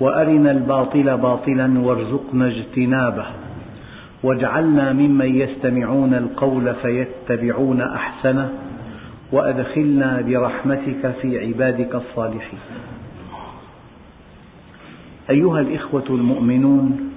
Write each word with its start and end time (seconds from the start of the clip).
وأرنا 0.00 0.50
الباطل 0.50 1.16
باطلا 1.16 1.80
وارزقنا 1.80 2.46
اجتنابه. 2.46 3.26
واجعلنا 4.22 4.92
ممن 4.92 5.34
يستمعون 5.40 6.14
القول 6.14 6.74
فيتبعون 6.74 7.80
أحسنه 7.80 8.52
وأدخلنا 9.32 10.20
برحمتك 10.20 11.14
في 11.22 11.46
عبادك 11.46 11.94
الصالحين. 11.94 12.58
أيها 15.30 15.60
الإخوة 15.60 16.04
المؤمنون 16.10 17.10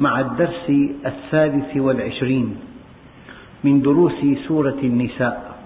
مع 0.00 0.20
الدرس 0.20 0.70
الثالث 1.06 1.76
والعشرين 1.76 2.56
من 3.64 3.82
دروس 3.82 4.24
سورة 4.48 4.78
النساء 4.82 5.56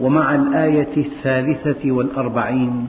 ومع 0.00 0.34
الآية 0.34 0.96
الثالثة 0.96 1.92
والأربعين 1.92 2.88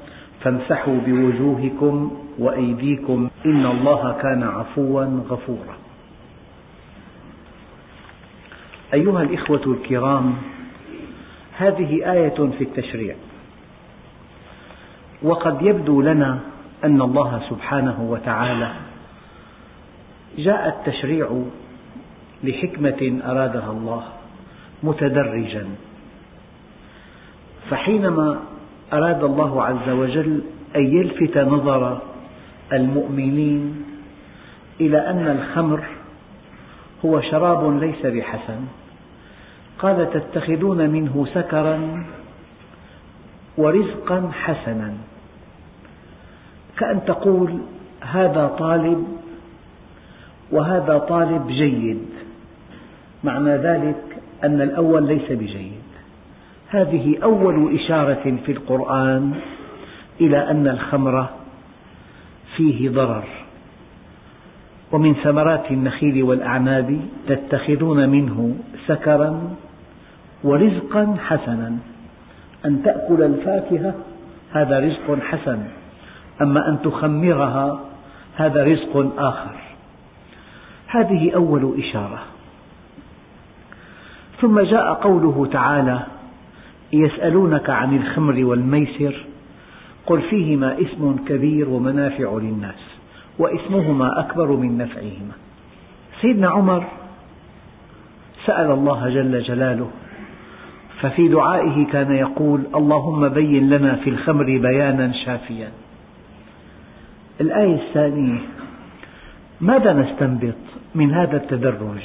فامسحوا 0.43 0.97
بوجوهكم 1.05 2.17
وأيديكم 2.39 3.29
إن 3.45 3.65
الله 3.65 4.17
كان 4.21 4.43
عفوا 4.43 5.03
غفورا. 5.29 5.75
أيها 8.93 9.21
الإخوة 9.21 9.61
الكرام 9.65 10.33
هذه 11.57 12.11
آية 12.11 12.49
في 12.57 12.63
التشريع. 12.63 13.15
وقد 15.23 15.61
يبدو 15.61 16.01
لنا 16.01 16.39
أن 16.83 17.01
الله 17.01 17.41
سبحانه 17.49 18.07
وتعالى 18.09 18.71
جاء 20.37 20.67
التشريع 20.67 21.41
لحكمة 22.43 23.21
أرادها 23.25 23.71
الله 23.71 24.03
متدرجا. 24.83 25.65
فحينما 27.69 28.39
أراد 28.93 29.23
الله 29.23 29.63
عز 29.63 29.89
وجل 29.89 30.41
أن 30.75 30.97
يلفت 30.97 31.37
نظر 31.37 31.97
المؤمنين 32.73 33.85
إلى 34.81 35.09
أن 35.09 35.27
الخمر 35.27 35.83
هو 37.05 37.21
شراب 37.21 37.79
ليس 37.79 38.05
بحسن. 38.05 38.59
قال 39.79 40.09
تتخذون 40.13 40.89
منه 40.89 41.27
سكرا 41.33 42.03
ورزقا 43.57 44.31
حسنا. 44.33 44.93
كأن 46.77 47.05
تقول 47.05 47.59
هذا 48.01 48.47
طالب 48.59 49.07
وهذا 50.51 50.97
طالب 50.97 51.47
جيد. 51.47 52.05
معنى 53.23 53.55
ذلك 53.57 54.03
أن 54.43 54.61
الأول 54.61 55.07
ليس 55.07 55.31
بجيد. 55.31 55.70
هذه 56.71 57.17
أول 57.23 57.75
إشارة 57.75 58.37
في 58.45 58.51
القرآن 58.51 59.33
إلى 60.21 60.51
أن 60.51 60.67
الخمر 60.67 61.29
فيه 62.57 62.89
ضرر. 62.89 63.23
ومن 64.91 65.13
ثمرات 65.13 65.71
النخيل 65.71 66.23
والأعناب 66.23 66.99
تتخذون 67.27 68.09
منه 68.09 68.55
سكرا 68.87 69.55
ورزقا 70.43 71.15
حسنا. 71.27 71.77
أن 72.65 72.83
تأكل 72.83 73.23
الفاكهة 73.23 73.93
هذا 74.51 74.79
رزق 74.79 75.19
حسن 75.23 75.63
أما 76.41 76.69
أن 76.69 76.81
تخمرها 76.81 77.79
هذا 78.35 78.63
رزق 78.63 79.13
آخر. 79.17 79.55
هذه 80.87 81.31
أول 81.35 81.79
إشارة. 81.79 82.19
ثم 84.41 84.59
جاء 84.59 84.93
قوله 84.93 85.49
تعالى 85.51 86.10
يسألونك 86.93 87.69
عن 87.69 87.97
الخمر 87.97 88.45
والميسر 88.45 89.25
قل 90.05 90.21
فيهما 90.21 90.81
اسم 90.81 91.15
كبير 91.27 91.69
ومنافع 91.69 92.37
للناس 92.37 92.91
واسمهما 93.39 94.19
أكبر 94.19 94.51
من 94.51 94.77
نفعهما. 94.77 95.33
سيدنا 96.21 96.49
عمر 96.49 96.83
سأل 98.45 98.71
الله 98.71 99.09
جل 99.09 99.41
جلاله 99.41 99.89
ففي 101.01 101.27
دعائه 101.27 101.85
كان 101.85 102.15
يقول 102.15 102.61
اللهم 102.75 103.29
بين 103.29 103.69
لنا 103.69 103.95
في 103.95 104.09
الخمر 104.09 104.43
بيانا 104.43 105.11
شافيا. 105.25 105.71
الآية 107.41 107.75
الثانية 107.75 108.39
ماذا 109.61 109.93
نستنبط 109.93 110.61
من 110.95 111.13
هذا 111.13 111.37
التدرج؟ 111.37 112.03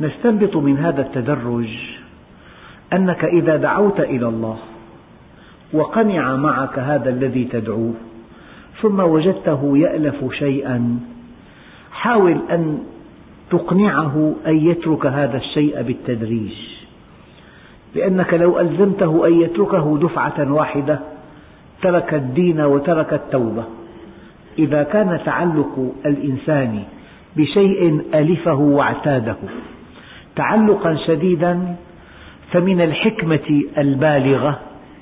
نستنبط 0.00 0.56
من 0.56 0.78
هذا 0.78 1.02
التدرج 1.02 1.68
أنك 2.94 3.24
إذا 3.24 3.56
دعوت 3.56 4.00
إلى 4.00 4.28
الله 4.28 4.58
وقنع 5.72 6.36
معك 6.36 6.78
هذا 6.78 7.10
الذي 7.10 7.44
تدعوه 7.44 7.94
ثم 8.82 9.00
وجدته 9.00 9.78
يألف 9.78 10.32
شيئا 10.32 10.98
حاول 11.92 12.38
أن 12.50 12.78
تقنعه 13.50 14.34
أن 14.46 14.56
يترك 14.56 15.06
هذا 15.06 15.36
الشيء 15.36 15.82
بالتدريج 15.82 16.52
لأنك 17.94 18.34
لو 18.34 18.60
ألزمته 18.60 19.26
أن 19.26 19.40
يتركه 19.40 19.98
دفعة 20.02 20.52
واحدة 20.52 20.98
ترك 21.82 22.14
الدين 22.14 22.60
وترك 22.60 23.12
التوبة. 23.12 23.64
إذا 24.58 24.82
كان 24.82 25.20
تعلق 25.24 25.92
الإنسان 26.06 26.82
بشيء 27.36 28.02
ألفه 28.14 28.54
واعتاده 28.54 29.36
تعلقا 30.36 30.96
شديدا 31.06 31.76
فمن 32.54 32.80
الحكمة 32.80 33.62
البالغة 33.78 34.60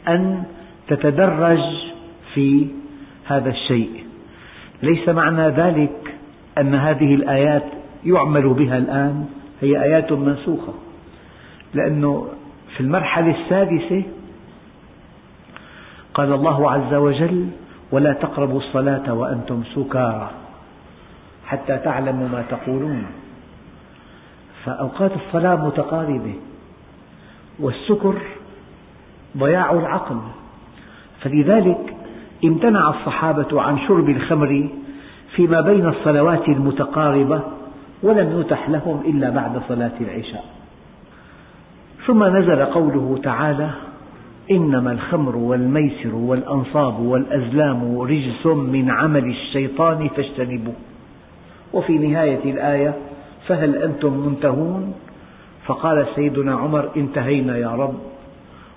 أن 0.08 0.44
تتدرج 0.88 1.60
في 2.34 2.66
هذا 3.26 3.50
الشيء. 3.50 4.04
ليس 4.82 5.08
معنى 5.08 5.48
ذلك 5.48 6.14
أن 6.58 6.74
هذه 6.74 7.14
الآيات 7.14 7.64
يعمل 8.04 8.48
بها 8.48 8.78
الآن 8.78 9.26
هي 9.60 9.82
آيات 9.82 10.12
منسوخة. 10.12 10.74
لأنه 11.74 12.28
في 12.76 12.80
المرحلة 12.80 13.40
السادسة 13.40 14.02
قال 16.14 16.32
الله 16.32 16.70
عز 16.70 16.94
وجل 16.94 17.48
ولا 17.92 18.12
تقربوا 18.12 18.58
الصلاة 18.58 19.14
وأنتم 19.14 19.62
سكارى 19.74 20.30
حتى 21.46 21.78
تعلموا 21.78 22.28
ما 22.28 22.44
تقولون. 22.50 23.06
فأوقات 24.64 25.12
الصلاة 25.26 25.66
متقاربة. 25.66 26.34
والسكر 27.58 28.14
ضياع 29.38 29.72
العقل. 29.72 30.16
فلذلك 31.20 31.94
امتنع 32.44 32.90
الصحابة 32.90 33.62
عن 33.62 33.78
شرب 33.88 34.08
الخمر 34.08 34.68
فيما 35.36 35.60
بين 35.60 35.86
الصلوات 35.86 36.48
المتقاربة 36.48 37.42
ولم 38.02 38.40
يتح 38.40 38.68
لهم 38.68 39.02
إلا 39.06 39.30
بعد 39.30 39.62
صلاة 39.68 39.92
العشاء. 40.00 40.44
ثم 42.06 42.24
نزل 42.24 42.64
قوله 42.64 43.20
تعالى 43.22 43.70
إنما 44.50 44.92
الخمر 44.92 45.36
والميسر 45.36 46.14
والأنصاب 46.14 47.00
والأزلام 47.00 47.98
رجس 48.00 48.46
من 48.46 48.90
عمل 48.90 49.24
الشيطان 49.24 50.08
فاجتنبوه. 50.08 50.74
وفي 51.72 51.98
نهاية 51.98 52.50
الآية 52.50 52.94
فهل 53.46 53.76
أنتم 53.76 54.12
منتهون؟ 54.12 54.94
فقال 55.66 56.06
سيدنا 56.14 56.54
عمر 56.54 56.88
انتهينا 56.96 57.56
يا 57.56 57.68
رب. 57.68 57.94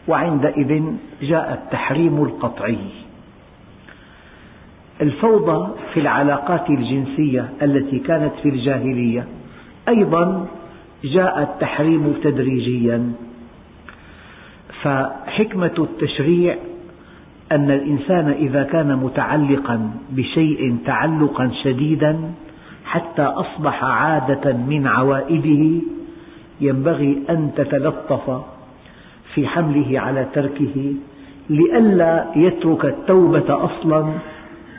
وعندئذ 0.08 0.84
جاء 1.22 1.54
التحريم 1.54 2.24
القطعي. 2.24 2.78
الفوضى 5.02 5.70
في 5.94 6.00
العلاقات 6.00 6.70
الجنسية 6.70 7.50
التي 7.62 8.00
كانت 8.00 8.34
في 8.44 8.50
الجاهلية. 8.50 9.28
أيضا 9.88 10.48
جاء 11.04 11.42
التحريم 11.42 12.14
تدريجيا. 12.24 13.12
فحكمة 14.82 15.76
التشريع 15.80 16.56
أن 17.52 17.72
الإنسان 17.72 18.30
إذا 18.30 18.64
كان 18.64 18.96
متعلقا 18.96 19.92
بشيء 20.10 20.78
تعلقا 20.86 21.52
شديدا 21.64 22.32
حتى 22.86 23.22
أصبح 23.22 23.84
عادة 23.84 24.54
من 24.54 24.88
عوائده 24.88 25.82
ينبغي 26.62 27.24
أن 27.30 27.52
تتلطف 27.56 28.42
في 29.34 29.48
حمله 29.48 30.00
على 30.00 30.28
تركه 30.34 30.94
لئلا 31.50 32.25
يترك 32.36 32.86
التوبة 32.86 33.66
أصلا 33.66 34.13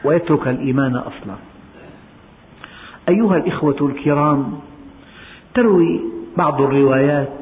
ويترك 0.04 0.48
الإيمان 0.48 0.96
أصلا. 0.96 1.36
أيها 3.08 3.36
الإخوة 3.36 3.76
الكرام 3.80 4.58
تروي 5.54 6.00
بعض 6.36 6.60
الروايات 6.60 7.38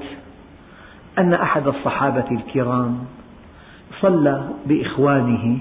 أن 1.19 1.35
أحد 1.35 1.67
الصحابة 1.67 2.25
الكرام 2.31 2.99
صلى 4.01 4.49
بإخوانه 4.67 5.59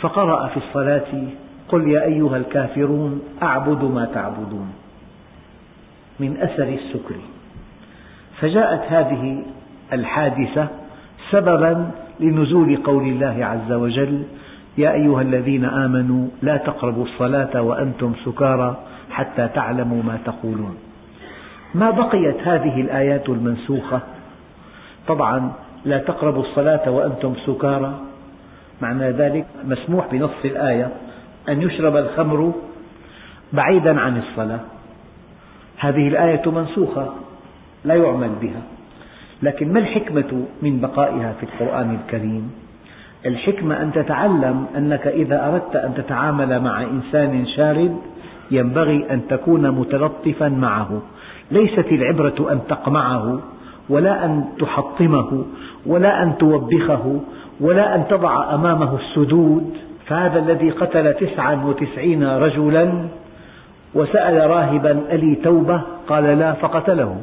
فقرأ 0.00 0.46
في 0.48 0.56
الصلاة 0.56 1.24
قل 1.68 1.88
يا 1.88 2.04
أيها 2.04 2.36
الكافرون 2.36 3.22
أعبد 3.42 3.84
ما 3.84 4.04
تعبدون 4.04 4.72
من 6.20 6.36
أثر 6.36 6.68
السكر. 6.68 7.14
فجاءت 8.40 8.92
هذه 8.92 9.42
الحادثة 9.92 10.68
سببا 11.30 11.90
لنزول 12.20 12.76
قول 12.76 13.02
الله 13.02 13.44
عز 13.44 13.72
وجل 13.72 14.22
يا 14.78 14.92
أيها 14.92 15.22
الذين 15.22 15.64
آمنوا 15.64 16.28
لا 16.42 16.56
تقربوا 16.56 17.04
الصلاة 17.04 17.62
وأنتم 17.62 18.12
سكارى 18.24 18.76
حتى 19.10 19.48
تعلموا 19.54 20.02
ما 20.02 20.18
تقولون. 20.24 20.76
ما 21.74 21.90
بقيت 21.90 22.48
هذه 22.48 22.80
الآيات 22.80 23.28
المنسوخة؟ 23.28 24.00
طبعا 25.08 25.52
لا 25.84 25.98
تقربوا 25.98 26.42
الصلاة 26.42 26.90
وأنتم 26.90 27.34
سكارى. 27.46 27.94
معنى 28.82 29.10
ذلك 29.10 29.46
مسموح 29.64 30.06
بنص 30.12 30.44
الآية 30.44 30.90
أن 31.48 31.62
يشرب 31.62 31.96
الخمر 31.96 32.52
بعيدا 33.52 34.00
عن 34.00 34.16
الصلاة. 34.16 34.60
هذه 35.78 36.08
الآية 36.08 36.50
منسوخة. 36.50 37.12
لا 37.84 37.94
يعمل 37.94 38.30
بها. 38.40 38.62
لكن 39.42 39.72
ما 39.72 39.78
الحكمة 39.78 40.44
من 40.62 40.80
بقائها 40.80 41.32
في 41.40 41.42
القرآن 41.42 41.94
الكريم؟ 41.94 42.50
الحكمة 43.26 43.82
أن 43.82 43.92
تتعلم 43.92 44.66
أنك 44.76 45.06
إذا 45.06 45.48
أردت 45.48 45.76
أن 45.76 45.94
تتعامل 45.94 46.60
مع 46.60 46.82
إنسان 46.82 47.46
شارد 47.46 47.96
ينبغي 48.50 49.06
أن 49.10 49.20
تكون 49.28 49.70
متلطفا 49.70 50.48
معه. 50.48 51.02
ليست 51.50 51.86
العبرة 51.92 52.52
أن 52.52 52.60
تقمعه 52.68 53.40
ولا 53.88 54.24
أن 54.24 54.44
تحطمه 54.58 55.44
ولا 55.86 56.22
أن 56.22 56.38
توبخه 56.38 57.20
ولا 57.60 57.94
أن 57.94 58.08
تضع 58.08 58.54
أمامه 58.54 58.96
السدود. 58.96 59.76
فهذا 60.06 60.38
الذي 60.38 60.70
قتل 60.70 61.14
تسعا 61.14 61.54
وتسعين 61.54 62.24
رجلا 62.24 63.08
وسأل 63.94 64.50
راهبا 64.50 65.02
ألي 65.10 65.34
توبة؟ 65.34 65.80
قال 66.08 66.24
لا 66.24 66.52
فقتله. 66.52 67.16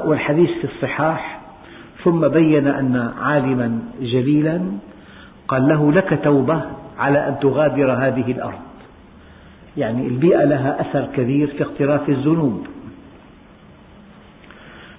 والحديث 0.00 0.50
في 0.50 0.64
الصحاح 0.64 1.40
ثم 2.04 2.28
بين 2.28 2.66
أن 2.66 3.12
عالما 3.20 3.78
جليلا 4.00 4.62
قال 5.48 5.68
له 5.68 5.92
لك 5.92 6.20
توبة 6.24 6.62
على 6.98 7.28
أن 7.28 7.38
تغادر 7.40 7.92
هذه 7.92 8.30
الأرض. 8.32 8.60
يعني 9.76 10.06
البيئة 10.06 10.44
لها 10.44 10.80
أثر 10.80 11.08
كبير 11.16 11.46
في 11.46 11.62
اقتراف 11.62 12.08
الذنوب. 12.08 12.66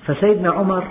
فسيدنا 0.06 0.52
عمر 0.52 0.84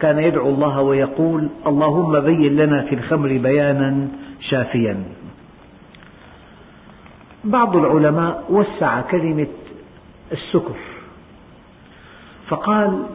كان 0.00 0.18
يدعو 0.18 0.48
الله 0.48 0.80
ويقول 0.80 1.48
اللهم 1.66 2.20
بين 2.20 2.56
لنا 2.56 2.82
في 2.82 2.94
الخمر 2.94 3.28
بيانا 3.28 4.08
شافيا. 4.40 5.04
بعض 7.44 7.76
العلماء 7.76 8.44
وسع 8.50 9.00
كلمة 9.00 9.46
السكر 10.32 10.76
فقال 12.48 13.06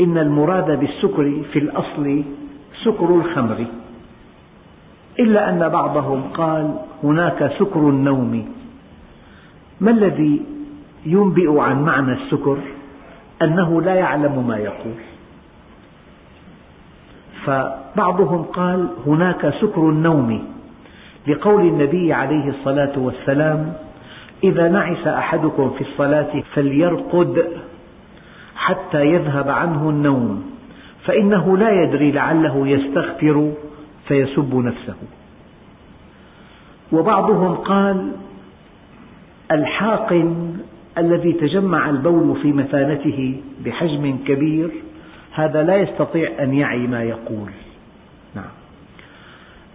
إن 0.00 0.18
المراد 0.18 0.80
بالسكر 0.80 1.42
في 1.52 1.58
الأصل 1.58 2.22
سكر 2.84 3.14
الخمر. 3.14 3.64
إلا 5.20 5.50
أن 5.50 5.68
بعضهم 5.68 6.22
قال 6.34 6.74
هناك 7.02 7.52
سكر 7.58 7.80
النوم. 7.80 8.48
ما 9.80 9.90
الذي 9.90 10.42
ينبئ 11.06 11.58
عن 11.58 11.82
معنى 11.82 12.12
السكر؟ 12.12 12.58
أنه 13.42 13.82
لا 13.82 13.94
يعلم 13.94 14.46
ما 14.48 14.56
يقول. 14.56 14.98
فبعضهم 17.44 18.42
قال 18.42 18.88
هناك 19.06 19.54
سكر 19.60 19.88
النوم. 19.88 20.48
لقول 21.26 21.66
النبي 21.66 22.12
عليه 22.12 22.48
الصلاة 22.48 22.98
والسلام 22.98 23.72
إذا 24.44 24.68
نعس 24.68 25.06
أحدكم 25.06 25.70
في 25.70 25.80
الصلاة 25.80 26.42
فليرقد. 26.54 27.46
حتى 28.58 29.04
يذهب 29.04 29.48
عنه 29.48 29.90
النوم 29.90 30.50
فإنه 31.04 31.56
لا 31.56 31.82
يدري 31.82 32.12
لعله 32.12 32.68
يستغفر 32.68 33.52
فيسب 34.08 34.54
نفسه. 34.54 34.94
وبعضهم 36.92 37.54
قال 37.54 38.12
الحاقن 39.52 40.56
الذي 40.98 41.32
تجمع 41.32 41.90
البول 41.90 42.40
في 42.42 42.52
مثانته 42.52 43.40
بحجم 43.64 44.18
كبير 44.26 44.70
هذا 45.34 45.62
لا 45.62 45.76
يستطيع 45.76 46.30
أن 46.40 46.54
يعي 46.54 46.86
ما 46.86 47.02
يقول. 47.02 47.50
نعم. 48.34 48.52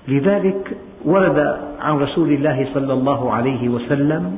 لذلك 0.07 0.77
ورد 1.05 1.59
عن 1.79 1.97
رسول 1.97 2.31
الله 2.31 2.67
صلى 2.73 2.93
الله 2.93 3.33
عليه 3.33 3.69
وسلم 3.69 4.37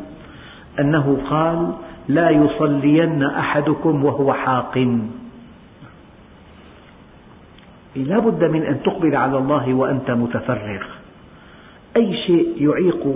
أنه 0.79 1.17
قال 1.29 1.73
لا 2.07 2.29
يصلين 2.29 3.23
أحدكم 3.23 4.05
وهو 4.05 4.33
حاقن 4.33 5.07
لا 7.95 8.19
بد 8.19 8.43
من 8.43 8.63
أن 8.63 8.83
تقبل 8.83 9.15
على 9.15 9.37
الله 9.37 9.73
وأنت 9.73 10.11
متفرغ. 10.11 10.83
أي 11.97 12.17
شيء 12.27 12.55
يعيق 12.59 13.15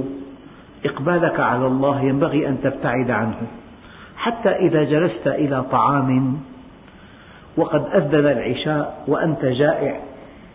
إقبالك 0.85 1.39
على 1.39 1.67
الله 1.67 2.01
ينبغي 2.01 2.47
أن 2.47 2.61
تبتعد 2.63 3.11
عنه. 3.11 3.41
حتى 4.17 4.49
إذا 4.49 4.83
جلست 4.83 5.27
إلى 5.27 5.63
طعام 5.71 6.37
وقد 7.57 7.85
أذن 7.93 8.25
العشاء 8.25 9.03
وأنت 9.07 9.45
جائع 9.45 9.99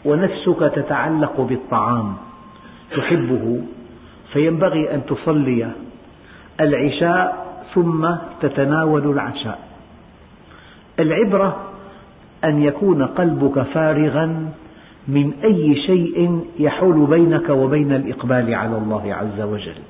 ونفسك 0.05 0.73
تتعلق 0.75 1.41
بالطعام 1.41 2.15
تحبه 2.97 3.63
فينبغي 4.33 4.95
أن 4.95 5.07
تصلي. 5.07 5.71
العشاء 6.61 7.44
ثم 7.75 8.09
تتناول 8.41 9.11
العشاء. 9.11 9.59
العبرة 11.01 11.71
أن 12.45 12.63
يكون 12.63 13.03
قلبك 13.03 13.63
فارغا 13.63 14.53
من 15.09 15.33
أي 15.45 15.77
شيء 15.87 16.45
يحول 16.59 17.07
بينك 17.07 17.49
وبين 17.49 17.93
الإقبال 17.93 18.55
على 18.55 18.79
الله 18.79 19.15
عز 19.15 19.41
وجل. 19.41 19.83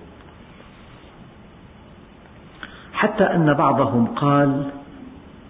حتى 2.93 3.25
أن 3.25 3.55
بعضهم 3.55 4.07
قال 4.07 4.71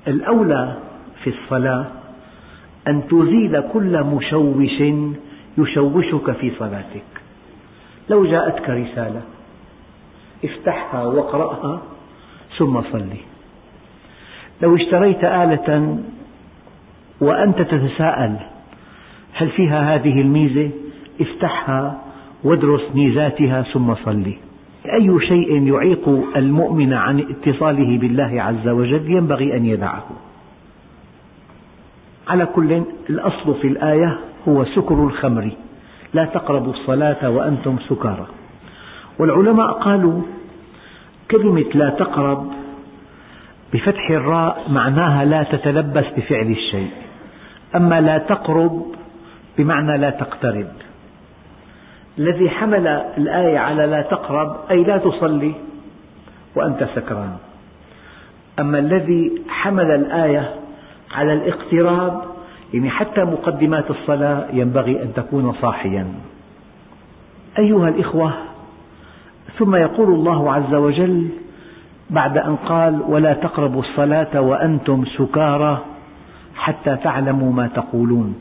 الأولى 0.09 0.77
في 1.23 1.31
الصلاة 1.31 1.87
أن 2.89 3.09
تزيل 3.09 3.61
كل 3.73 4.05
مشوش 4.05 4.83
يشوشك 5.59 6.31
في 6.33 6.53
صلاتك. 6.59 7.05
لو 8.11 8.27
جاءتك 8.27 8.71
رسالة 8.71 9.23
افتحها 10.45 11.05
واقرأها 11.05 11.83
ثم 12.59 12.81
صلي. 12.93 13.21
لو 14.63 14.77
اشتريت 14.77 15.25
آلة 15.25 15.99
وأنت 17.21 17.63
تتساءل 17.63 18.37
هل 19.35 19.49
فيها 19.49 19.95
هذه 19.95 20.21
الميزة 20.21 20.71
افتحها 21.21 21.99
وادرس 22.45 22.83
ميزاتها 22.95 23.63
ثم 23.63 23.95
صلي. 23.95 24.37
أي 24.87 25.19
شيء 25.29 25.67
يعيق 25.75 26.09
المؤمن 26.37 26.93
عن 26.93 27.21
اتصاله 27.21 27.99
بالله 27.99 28.43
عز 28.43 28.69
وجل 28.69 29.11
ينبغي 29.11 29.57
أن 29.57 29.67
يدعه. 29.67 30.05
على 32.29 32.47
كل 32.47 32.83
الأصل 33.11 33.55
في 33.55 33.69
الآية 33.69 34.19
هو 34.49 34.65
سكر 34.65 35.05
الخمر. 35.05 35.51
لا 36.15 36.25
تقربوا 36.25 36.73
الصلاة 36.73 37.31
وأنتم 37.31 37.77
سكارى. 37.89 38.27
والعلماء 39.19 39.73
قالوا 39.73 40.23
كلمة 41.31 41.65
لا 41.75 41.91
تقرب 41.91 42.53
بفتح 43.73 44.11
الراء 44.11 44.65
معناها 44.69 45.25
لا 45.25 45.43
تتلبس 45.43 46.05
بفعل 46.17 46.47
الشيء. 46.47 46.91
أما 47.77 48.01
لا 48.01 48.19
تقرب 48.19 48.87
بمعنى 49.59 49.99
لا 49.99 50.11
تقترب. 50.11 50.69
الذي 52.19 52.51
حمل 52.51 52.87
الآية 53.19 53.59
على 53.59 53.87
لا 53.87 54.03
تقرب 54.03 54.57
أي 54.71 54.85
لا 54.85 54.99
تصلي 54.99 55.55
وأنت 56.57 56.89
سكران. 56.95 57.37
أما 58.59 58.79
الذي 58.79 59.43
حمل 59.49 59.91
الآية 59.91 60.55
على 61.15 61.33
الاقتراب 61.33 62.23
يعني 62.75 62.91
حتى 62.91 63.21
مقدمات 63.21 63.91
الصلاة 63.91 64.47
ينبغي 64.53 65.03
أن 65.03 65.13
تكون 65.17 65.53
صاحيا. 65.63 66.07
أيها 67.59 67.89
الإخوة 67.89 68.33
ثم 69.59 69.75
يقول 69.75 70.15
الله 70.15 70.53
عز 70.53 70.75
وجل 70.75 71.29
بعد 72.11 72.39
أن 72.39 72.57
قال 72.57 73.03
ولا 73.09 73.33
تقربوا 73.33 73.81
الصلاة 73.81 74.41
وأنتم 74.41 75.05
سكارى 75.05 75.85
حتى 76.55 76.97
تعلموا 76.97 77.53
ما 77.53 77.67
تقولون. 77.67 78.35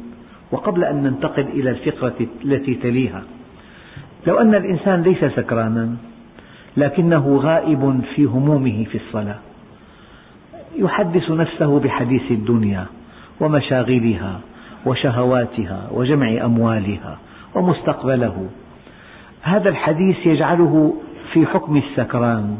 وقبل 0.53 0.83
أن 0.83 1.03
ننتقل 1.03 1.41
إلى 1.41 1.69
الفقرة 1.69 2.27
التي 2.45 2.75
تليها 2.75 3.23
لو 4.27 4.37
أن 4.37 4.55
الإنسان 4.55 5.01
ليس 5.01 5.25
سكرانا 5.25 5.95
لكنه 6.77 7.37
غائب 7.37 8.01
في 8.15 8.23
همومه 8.23 8.85
في 8.91 8.95
الصلاة 8.95 9.39
يحدث 10.75 11.31
نفسه 11.31 11.79
بحديث 11.79 12.31
الدنيا 12.31 12.85
ومشاغلها 13.39 14.39
وشهواتها 14.85 15.87
وجمع 15.91 16.45
أموالها 16.45 17.17
ومستقبله 17.55 18.49
هذا 19.43 19.69
الحديث 19.69 20.25
يجعله 20.25 20.93
في 21.33 21.45
حكم 21.45 21.77
السكران 21.77 22.57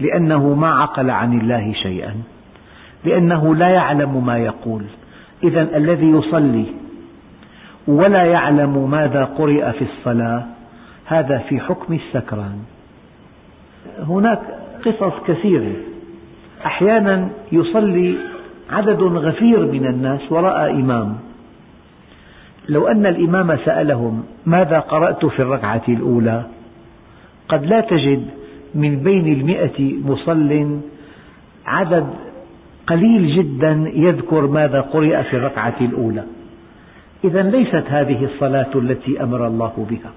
لأنه 0.00 0.54
ما 0.54 0.70
عقل 0.74 1.10
عن 1.10 1.40
الله 1.40 1.72
شيئا 1.72 2.14
لأنه 3.04 3.54
لا 3.54 3.68
يعلم 3.68 4.26
ما 4.26 4.38
يقول. 4.38 4.82
إذا 5.44 5.76
الذي 5.76 6.06
يصلي 6.06 6.66
ولا 7.86 8.24
يعلم 8.24 8.90
ماذا 8.90 9.24
قرئ 9.24 9.72
في 9.72 9.84
الصلاة 9.84 10.42
هذا 11.06 11.38
في 11.38 11.60
حكم 11.60 11.94
السكران. 11.94 12.58
هناك 13.98 14.40
قصص 14.84 15.12
كثيرة. 15.26 15.72
أحيانا 16.66 17.28
يصلي 17.52 18.16
عدد 18.70 19.02
غفير 19.02 19.58
من 19.58 19.86
الناس 19.86 20.32
وراء 20.32 20.70
إمام. 20.70 21.16
لو 22.68 22.86
أن 22.86 23.06
الإمام 23.06 23.56
سألهم 23.64 24.24
ماذا 24.46 24.78
قرأت 24.78 25.26
في 25.26 25.42
الركعة 25.42 25.82
الأولى؟ 25.88 26.42
قد 27.48 27.66
لا 27.66 27.80
تجد 27.80 28.26
من 28.74 28.96
بين 28.96 29.32
المئة 29.32 29.94
مصل 30.04 30.80
عدد 31.66 32.06
قليل 32.86 33.36
جدا 33.36 33.90
يذكر 33.94 34.46
ماذا 34.46 34.80
قرئ 34.80 35.22
في 35.22 35.36
الركعة 35.36 35.74
الأولى. 35.80 36.24
إذا 37.24 37.42
ليست 37.42 37.84
هذه 37.88 38.24
الصلاة 38.24 38.70
التي 38.74 39.22
أمر 39.22 39.46
الله 39.46 39.86
بها. 39.90 40.10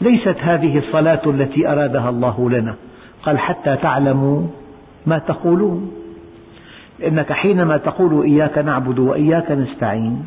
ليست 0.00 0.36
هذه 0.40 0.78
الصلاة 0.78 1.20
التي 1.26 1.68
أرادها 1.68 2.08
الله 2.08 2.50
لنا. 2.50 2.74
قال 3.22 3.38
حتى 3.38 3.76
تعلموا 3.76 4.42
ما 5.06 5.18
تقولون. 5.18 5.92
لأنك 7.00 7.32
حينما 7.32 7.76
تقول 7.76 8.24
إياك 8.24 8.58
نعبد 8.58 8.98
وإياك 8.98 9.50
نستعين 9.50 10.24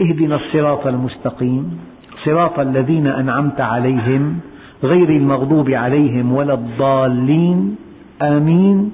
اهدنا 0.00 0.36
الصراط 0.36 0.86
المستقيم 0.86 1.78
صراط 2.24 2.58
الذين 2.58 3.06
أنعمت 3.06 3.60
عليهم 3.60 4.40
غير 4.82 5.08
المغضوب 5.08 5.70
عليهم 5.70 6.32
ولا 6.32 6.54
الضالين. 6.54 7.76
آمين. 8.22 8.92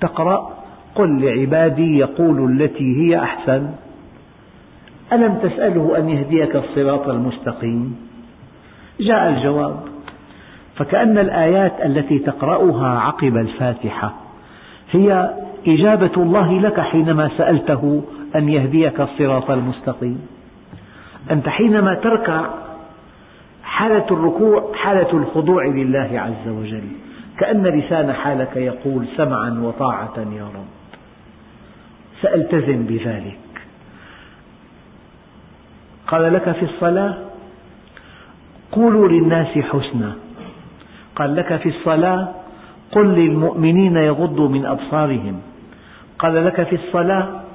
تقرأ 0.00 0.50
قل 0.94 1.24
لعبادي 1.24 1.98
يقولوا 1.98 2.48
التي 2.48 3.00
هي 3.00 3.18
أحسن. 3.18 3.70
ألم 5.12 5.34
تسأله 5.42 5.98
أن 5.98 6.08
يهديك 6.08 6.56
الصراط 6.56 7.08
المستقيم؟ 7.08 7.96
جاء 9.00 9.28
الجواب 9.28 9.80
فكأن 10.76 11.18
الآيات 11.18 11.72
التي 11.84 12.18
تقرأها 12.18 12.98
عقب 12.98 13.36
الفاتحة 13.36 14.14
هي 14.90 15.30
إجابة 15.66 16.10
الله 16.16 16.60
لك 16.60 16.80
حينما 16.80 17.30
سألته 17.38 18.02
أن 18.34 18.48
يهديك 18.48 19.00
الصراط 19.00 19.50
المستقيم. 19.50 20.26
أنت 21.30 21.48
حينما 21.48 21.94
تركع 21.94 22.46
حالة 23.62 24.06
الركوع 24.10 24.72
حالة 24.74 25.12
الخضوع 25.12 25.66
لله 25.66 26.10
عز 26.20 26.48
وجل 26.48 26.88
كأن 27.38 27.66
لسان 27.66 28.12
حالك 28.12 28.56
يقول 28.56 29.06
سمعا 29.16 29.60
وطاعة 29.62 30.18
يا 30.18 30.44
رب. 30.44 30.66
سألتزم 32.22 32.86
بذلك. 32.86 33.38
قال 36.06 36.32
لك 36.32 36.52
في 36.52 36.62
الصلاة؟ 36.62 37.14
قولوا 38.72 39.08
للناس 39.08 39.58
حسنا. 39.58 40.12
قال 41.16 41.36
لك 41.36 41.56
في 41.56 41.68
الصلاة؟ 41.68 42.28
قل 42.92 43.06
للمؤمنين 43.06 43.96
يغضوا 43.96 44.48
من 44.48 44.66
أبصارهم. 44.66 45.40
قال 46.18 46.46
لك 46.46 46.62
في 46.62 46.74
الصلاة؟ 46.74 47.45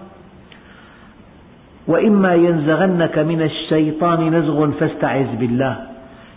وإما 1.88 2.36
ينزغنك 2.36 3.18
من 3.18 3.42
الشيطان 3.42 4.36
نزغ 4.36 4.72
فاستعذ 4.72 5.36
بالله. 5.36 5.88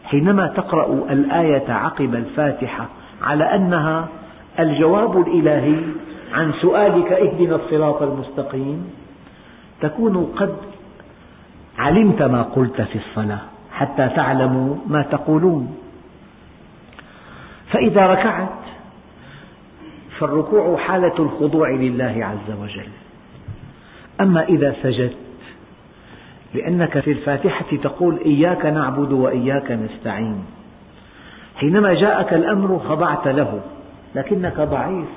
حينما 0.05 0.47
تقرأ 0.47 0.87
الآية 1.11 1.73
عقب 1.73 2.15
الفاتحة 2.15 2.89
على 3.23 3.55
أنها 3.55 4.09
الجواب 4.59 5.29
الإلهي 5.29 5.77
عن 6.33 6.53
سؤالك 6.53 7.13
اهدنا 7.13 7.57
الصراط 7.57 8.03
المستقيم 8.03 8.91
تكون 9.81 10.33
قد 10.37 10.57
علمت 11.79 12.23
ما 12.23 12.43
قلت 12.43 12.81
في 12.81 12.99
الصلاة 12.99 13.41
حتى 13.73 14.09
تعلموا 14.09 14.77
ما 14.87 15.03
تقولون. 15.03 15.77
فإذا 17.71 18.07
ركعت 18.07 18.49
فالركوع 20.19 20.77
حالة 20.77 21.15
الخضوع 21.19 21.71
لله 21.71 22.15
عز 22.27 22.57
وجل. 22.63 22.89
أما 24.21 24.43
إذا 24.43 24.75
سجدت 24.83 25.24
لأنك 26.55 26.99
في 26.99 27.11
الفاتحة 27.13 27.77
تقول 27.83 28.19
إياك 28.19 28.67
نعبد 28.67 29.13
وإياك 29.13 29.71
نستعين. 29.71 30.45
حينما 31.57 31.95
جاءك 31.95 32.35
الأمر 32.35 32.79
خضعت 32.79 33.29
له 33.29 33.61
لكنك 34.15 34.61
ضعيف. 34.61 35.09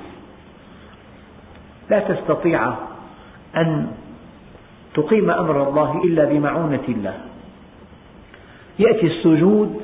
لا 1.90 2.00
تستطيع 2.00 2.74
أن 3.56 3.86
تقيم 4.94 5.30
أمر 5.30 5.68
الله 5.68 6.02
إلا 6.04 6.24
بمعونة 6.24 6.84
الله. 6.88 7.14
يأتي 8.78 9.06
السجود 9.06 9.80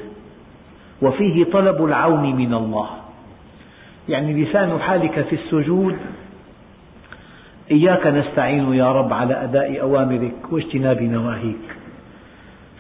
وفيه 1.03 1.45
طلب 1.45 1.85
العون 1.85 2.37
من 2.37 2.55
الله. 2.55 2.89
يعني 4.09 4.45
لسان 4.45 4.79
حالك 4.81 5.21
في 5.21 5.35
السجود 5.35 5.97
إياك 7.71 8.07
نستعين 8.07 8.75
يا 8.75 8.93
رب 8.93 9.13
على 9.13 9.45
أداء 9.45 9.81
أوامرك 9.81 10.35
واجتناب 10.51 11.03
نواهيك. 11.03 11.77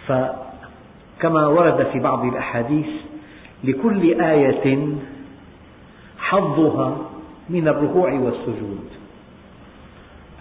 فكما 0.06 1.46
ورد 1.46 1.86
في 1.92 1.98
بعض 1.98 2.24
الأحاديث 2.24 2.86
لكل 3.64 4.20
آية 4.20 4.88
حظها 6.18 6.96
من 7.50 7.68
الركوع 7.68 8.12
والسجود. 8.12 8.88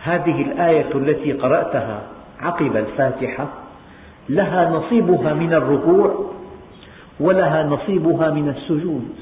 هذه 0.02 0.42
الآية 0.42 0.96
التي 0.96 1.34
قرأتها 1.34 2.02
عقب 2.40 2.78
الفاتحة 2.78 3.48
لها 4.30 4.70
نصيبها 4.70 5.34
من 5.34 5.54
الركوع 5.54 6.32
ولها 7.20 7.64
نصيبها 7.64 8.32
من 8.32 8.50
السجود. 8.50 9.16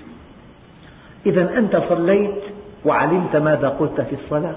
إذا 1.25 1.57
أنت 1.57 1.83
صليت 1.89 2.41
وعلمت 2.85 3.35
ماذا 3.35 3.69
قلت 3.69 4.01
في 4.01 4.15
الصلاة. 4.23 4.55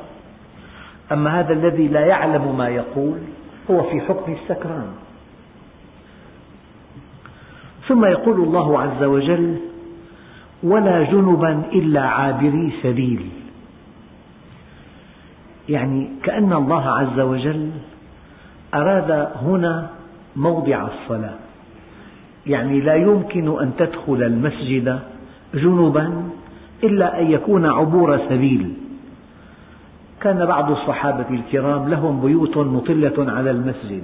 أما 1.13 1.41
هذا 1.41 1.53
الذي 1.53 1.89
لا 1.89 2.01
يعلم 2.01 2.57
ما 2.59 2.69
يقول 2.69 3.19
هو 3.71 3.83
في 3.83 4.01
حكم 4.01 4.33
السكران. 4.33 4.89
ثم 7.89 8.05
يقول 8.05 8.41
الله 8.41 8.81
عز 8.81 9.03
وجل 9.03 9.57
ولا 10.63 11.03
جنبا 11.03 11.63
إلا 11.73 12.01
عابري 12.01 12.73
سبيل. 12.83 13.29
يعني 15.69 16.11
كأن 16.23 16.53
الله 16.53 16.89
عز 16.91 17.21
وجل 17.21 17.71
أراد 18.75 19.11
هنا 19.43 19.91
موضع 20.37 20.87
الصلاة. 20.87 21.39
يعني 22.47 22.81
لا 22.81 22.95
يمكن 22.95 23.61
أن 23.61 23.73
تدخل 23.79 24.23
المسجد 24.23 24.99
جنبا 25.55 26.31
إلا 26.85 27.21
أن 27.21 27.31
يكون 27.31 27.67
عبور 27.67 28.19
سبيل. 28.29 28.75
كان 30.25 30.47
بعض 30.47 30.71
الصحابة 30.71 31.27
الكرام 31.31 31.89
لهم 31.89 32.21
بيوت 32.21 32.57
مطلة 32.57 33.33
على 33.33 33.51
المسجد 33.51 34.03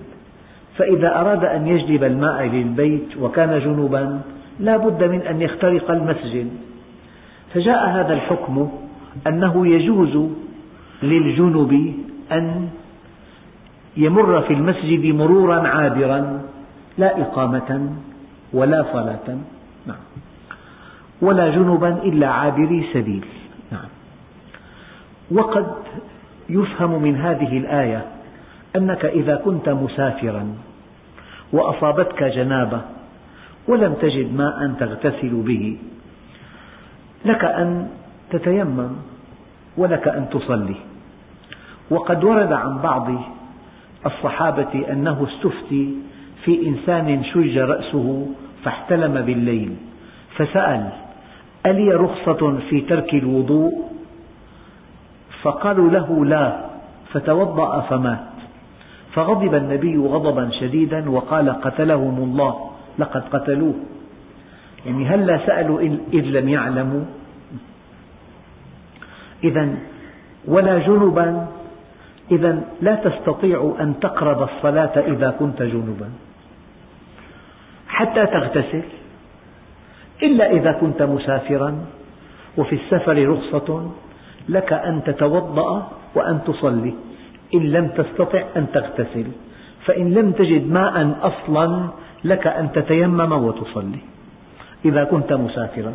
فإذا 0.77 1.21
أراد 1.21 1.45
أن 1.45 1.67
يجلب 1.67 2.05
الماء 2.05 2.43
للبيت 2.43 3.17
وكان 3.21 3.61
جنبا 3.61 4.21
لا 4.61 4.77
بد 4.77 5.05
من 5.05 5.21
أن 5.21 5.43
يخترق 5.43 5.91
المسجد. 5.91 6.51
فجاء 7.55 7.89
هذا 7.89 8.13
الحكم 8.13 8.71
أنه 9.27 9.67
يجوز 9.67 10.29
للجنب 11.03 11.95
أن 12.33 12.69
يمر 13.97 14.43
في 14.43 14.53
المسجد 14.55 15.15
مرورا 15.15 15.69
عابرا 15.69 16.43
لا 16.99 17.21
إقامة 17.21 17.91
ولا 18.53 18.87
صلاة 18.93 19.39
نعم 19.87 20.05
ولا 21.23 21.49
جنبا 21.51 21.89
إلا 21.89 22.29
عابري 22.29 22.87
سبيل. 22.93 23.25
وقد 25.31 25.67
يفهم 26.49 27.03
من 27.03 27.17
هذه 27.17 27.59
الآية 27.59 28.05
أنك 28.77 29.05
إذا 29.05 29.37
كنت 29.37 29.69
مسافرا 29.69 30.55
وأصابتك 31.53 32.23
جنابة 32.23 32.81
ولم 33.69 33.95
تجد 33.95 34.35
ماء 34.35 34.73
تغتسل 34.81 35.43
به 35.43 35.77
لك 37.25 37.45
أن 37.45 37.89
تتيمم 38.31 38.91
ولك 39.77 40.09
أن 40.09 40.29
تصلي. 40.31 40.77
وقد 41.91 42.25
ورد 42.25 42.53
عن 42.53 42.79
بعض 42.79 43.09
الصحابة 44.07 44.93
أنه 44.93 45.27
استفتي 45.29 45.95
في 46.45 46.67
إنسان 46.67 47.25
شج 47.25 47.59
رأسه 47.59 48.27
فاحتلم 48.65 49.21
بالليل 49.21 49.77
فسأل 50.37 50.89
ألي 51.67 51.95
رخصة 51.95 52.59
في 52.71 52.81
ترك 52.81 53.15
الوضوء؟ 53.15 53.90
فقالوا 55.43 55.91
له 55.91 56.25
لا 56.25 56.65
فتوضأ 57.13 57.81
فمات. 57.81 58.19
فغضب 59.13 59.55
النبي 59.55 59.97
غضبا 59.97 60.51
شديدا 60.61 61.11
وقال 61.11 61.51
قتلهم 61.51 62.17
الله 62.19 62.71
لقد 62.99 63.23
قتلوه. 63.33 63.75
يعني 64.87 65.07
هلا 65.07 65.47
سألوا 65.47 65.81
إذ 66.13 66.25
لم 66.25 66.49
يعلموا؟ 66.49 67.05
إذا 69.45 69.69
ولا 70.49 70.79
جنبا 70.79 71.47
إذا 72.31 72.63
لا 72.81 72.95
تستطيع 72.95 73.75
أن 73.81 74.01
تقرب 74.01 74.43
الصلاة 74.43 75.01
إذا 75.01 75.31
كنت 75.39 75.63
جنبا. 75.63 76.11
حتى 77.89 78.27
تغتسل 78.27 78.83
إلا 80.23 80.51
إذا 80.51 80.73
كنت 80.73 81.03
مسافرا 81.03 81.79
وفي 82.59 82.75
السفر 82.75 83.29
رخصة 83.29 83.91
لك 84.49 84.73
أن 84.73 85.03
تتوضأ 85.07 85.89
وأن 86.15 86.39
تصلي. 86.47 86.95
إن 87.55 87.63
لم 87.63 87.87
تستطع 87.89 88.43
أن 88.57 88.67
تغتسل. 88.73 89.27
فإن 89.87 90.15
لم 90.15 90.33
تجد 90.33 90.73
ماء 90.73 91.19
أصلا 91.23 91.89
لك 92.25 92.47
أن 92.47 92.73
تتيمم 92.73 93.33
وتصلي. 93.33 93.99
إذا 94.85 95.05
كنت 95.05 95.33
مسافرا. 95.33 95.93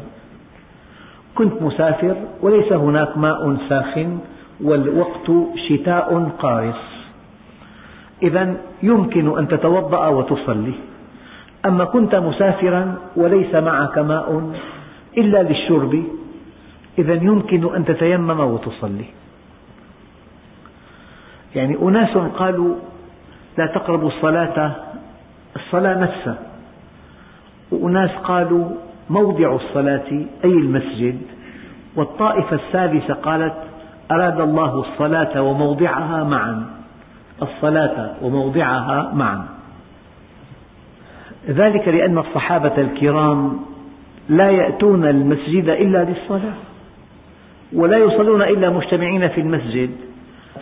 كنت 1.36 1.62
مسافر 1.62 2.16
وليس 2.42 2.74
هناك 2.74 3.18
ماء 3.18 3.58
ساخن 3.70 4.20
والوقت 4.64 5.32
شتاء 5.70 6.30
قارس. 6.40 6.84
إذا 8.24 8.58
يمكن 8.84 9.38
أن 9.38 9.48
تتوضأ 9.48 10.08
وتصلي. 10.08 10.74
أما 11.66 11.86
كنت 11.86 12.16
مسافرا 12.16 12.96
وليس 13.16 13.56
معك 13.56 13.98
ماء 13.98 14.52
إلا 15.18 15.44
للشرب 15.44 16.04
إذا 16.98 17.14
يمكن 17.14 17.76
أن 17.76 17.86
تتيمم 17.86 18.40
وتصلي. 18.40 19.06
يعني 21.56 21.78
أناس 21.82 22.18
قالوا 22.18 22.76
لا 23.58 23.68
تقربوا 23.68 24.08
الصلاة 24.08 24.76
الصلاة 25.56 26.00
نفسها. 26.00 26.38
وأناس 27.72 28.12
قالوا 28.12 28.70
موضع 29.10 29.56
الصلاة 29.56 30.12
أي 30.44 30.52
المسجد. 30.52 31.22
والطائفة 31.96 32.56
الثالثة 32.56 33.14
قالت 33.14 33.56
أراد 34.12 34.40
الله 34.40 34.80
الصلاة 34.80 35.42
وموضعها 35.42 36.24
معا. 36.24 36.66
الصلاة 37.42 38.16
وموضعها 38.22 39.12
معا. 39.14 39.46
ذلك 41.50 41.88
لأن 41.88 42.18
الصحابة 42.18 42.78
الكرام 42.78 43.60
لا 44.30 44.52
يأتون 44.52 45.06
المسجد 45.06 45.70
إلا 45.70 46.04
للصلاة. 46.04 46.54
ولا 47.74 47.98
يصلون 47.98 48.42
إلا 48.42 48.70
مجتمعين 48.70 49.28
في 49.28 49.42
المسجد 49.42 49.90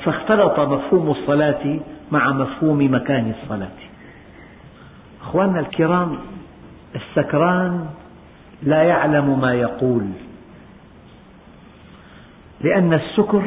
فاختلط 0.04 0.60
مفهوم 0.60 1.12
الصلاة 1.12 1.80
مع 2.12 2.32
مفهوم 2.32 2.94
مكان 2.96 3.34
الصلاة. 3.42 3.78
أخواننا 5.22 5.60
الكرام 5.60 6.18
السكران 6.96 7.86
لا 8.64 8.84
يعلم 8.84 9.40
ما 9.40 9.54
يقول 9.54 10.06
لأن 12.62 12.94
السكر 12.94 13.44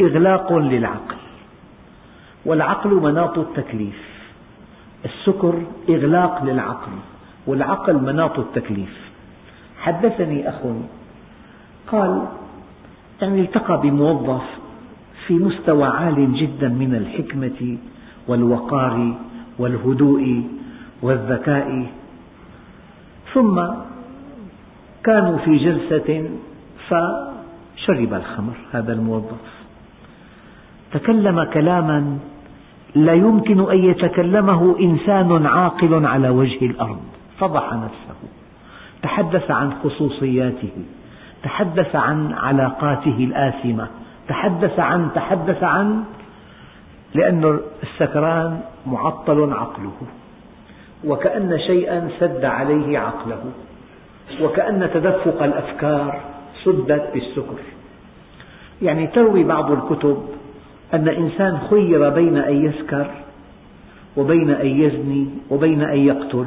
إغلاق 0.00 0.52
للعقل 0.52 1.16
والعقل 2.44 2.90
مناط 2.90 3.38
التكليف. 3.38 4.14
السكر 5.04 5.62
إغلاق 5.88 6.44
للعقل 6.44 6.92
والعقل 7.46 7.94
مناط 7.94 8.38
التكليف. 8.38 9.10
حدثني 9.80 10.48
أخ 10.48 10.54
قال 11.92 12.26
يعني 13.22 13.40
التقى 13.40 13.80
بموظف 13.80 14.42
في 15.26 15.34
مستوى 15.34 15.84
عال 15.84 16.34
جدا 16.34 16.68
من 16.68 16.94
الحكمة 16.94 17.78
والوقار 18.28 19.14
والهدوء 19.58 20.42
والذكاء. 21.02 21.86
ثم 23.34 23.62
كانوا 25.04 25.38
في 25.38 25.56
جلسة 25.56 26.30
فشرب 26.88 28.14
الخمر 28.14 28.54
هذا 28.72 28.92
الموظف. 28.92 29.64
تكلم 30.92 31.44
كلاما 31.44 32.18
لا 32.94 33.12
يمكن 33.12 33.70
أن 33.70 33.78
يتكلمه 33.78 34.76
إنسان 34.80 35.46
عاقل 35.46 36.06
على 36.06 36.28
وجه 36.28 36.66
الأرض. 36.66 37.02
فضح 37.38 37.72
نفسه. 37.72 38.18
تحدث 39.02 39.50
عن 39.50 39.72
خصوصياته. 39.84 40.72
تحدث 41.44 41.96
عن 41.96 42.32
علاقاته 42.32 43.16
الآثمة 43.18 43.88
تحدث 44.28 44.78
عن 44.78 45.08
تحدث 45.14 45.62
عن 45.62 46.04
لأن 47.14 47.60
السكران 47.82 48.60
معطل 48.86 49.52
عقله 49.52 49.92
وكأن 51.04 51.58
شيئا 51.58 52.08
سد 52.20 52.44
عليه 52.44 52.98
عقله 52.98 53.44
وكأن 54.42 54.90
تدفق 54.94 55.42
الأفكار 55.42 56.20
سدت 56.64 57.10
بالسكر. 57.14 57.58
يعني 58.82 59.06
تروي 59.06 59.44
بعض 59.44 59.70
الكتب 59.70 60.28
أن 60.94 61.08
إنسان 61.08 61.58
خير 61.70 62.08
بين 62.08 62.36
أن 62.36 62.64
يسكر 62.64 63.06
وبين 64.16 64.50
أن 64.50 64.66
يزني 64.66 65.28
وبين 65.50 65.82
أن 65.82 65.98
يقتل. 65.98 66.46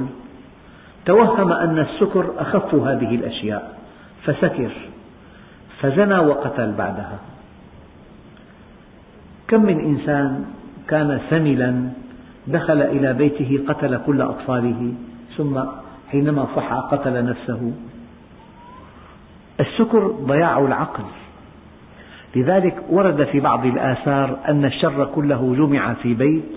توهم 1.05 1.51
أن 1.51 1.79
السكر 1.79 2.25
أخف 2.37 2.75
هذه 2.75 3.15
الأشياء 3.15 3.77
فسكر. 4.23 4.71
فزنى 5.81 6.19
وقتل 6.19 6.71
بعدها. 6.71 7.19
كم 9.47 9.65
من 9.65 9.79
إنسان 9.79 10.45
كان 10.87 11.19
سملا 11.29 11.89
دخل 12.47 12.81
إلى 12.81 13.13
بيته 13.13 13.63
قتل 13.67 13.99
كل 14.05 14.21
أطفاله 14.21 14.93
ثم 15.37 15.59
حينما 16.11 16.47
صح 16.55 16.73
قتل 16.73 17.25
نفسه. 17.25 17.71
السكر 19.59 20.07
ضياع 20.07 20.59
العقل. 20.59 21.03
لذلك 22.35 22.83
ورد 22.89 23.23
في 23.23 23.39
بعض 23.39 23.65
الآثار 23.65 24.39
أن 24.47 24.65
الشر 24.65 25.05
كله 25.05 25.55
جمع 25.57 25.93
في 25.93 26.13
بيت 26.13 26.51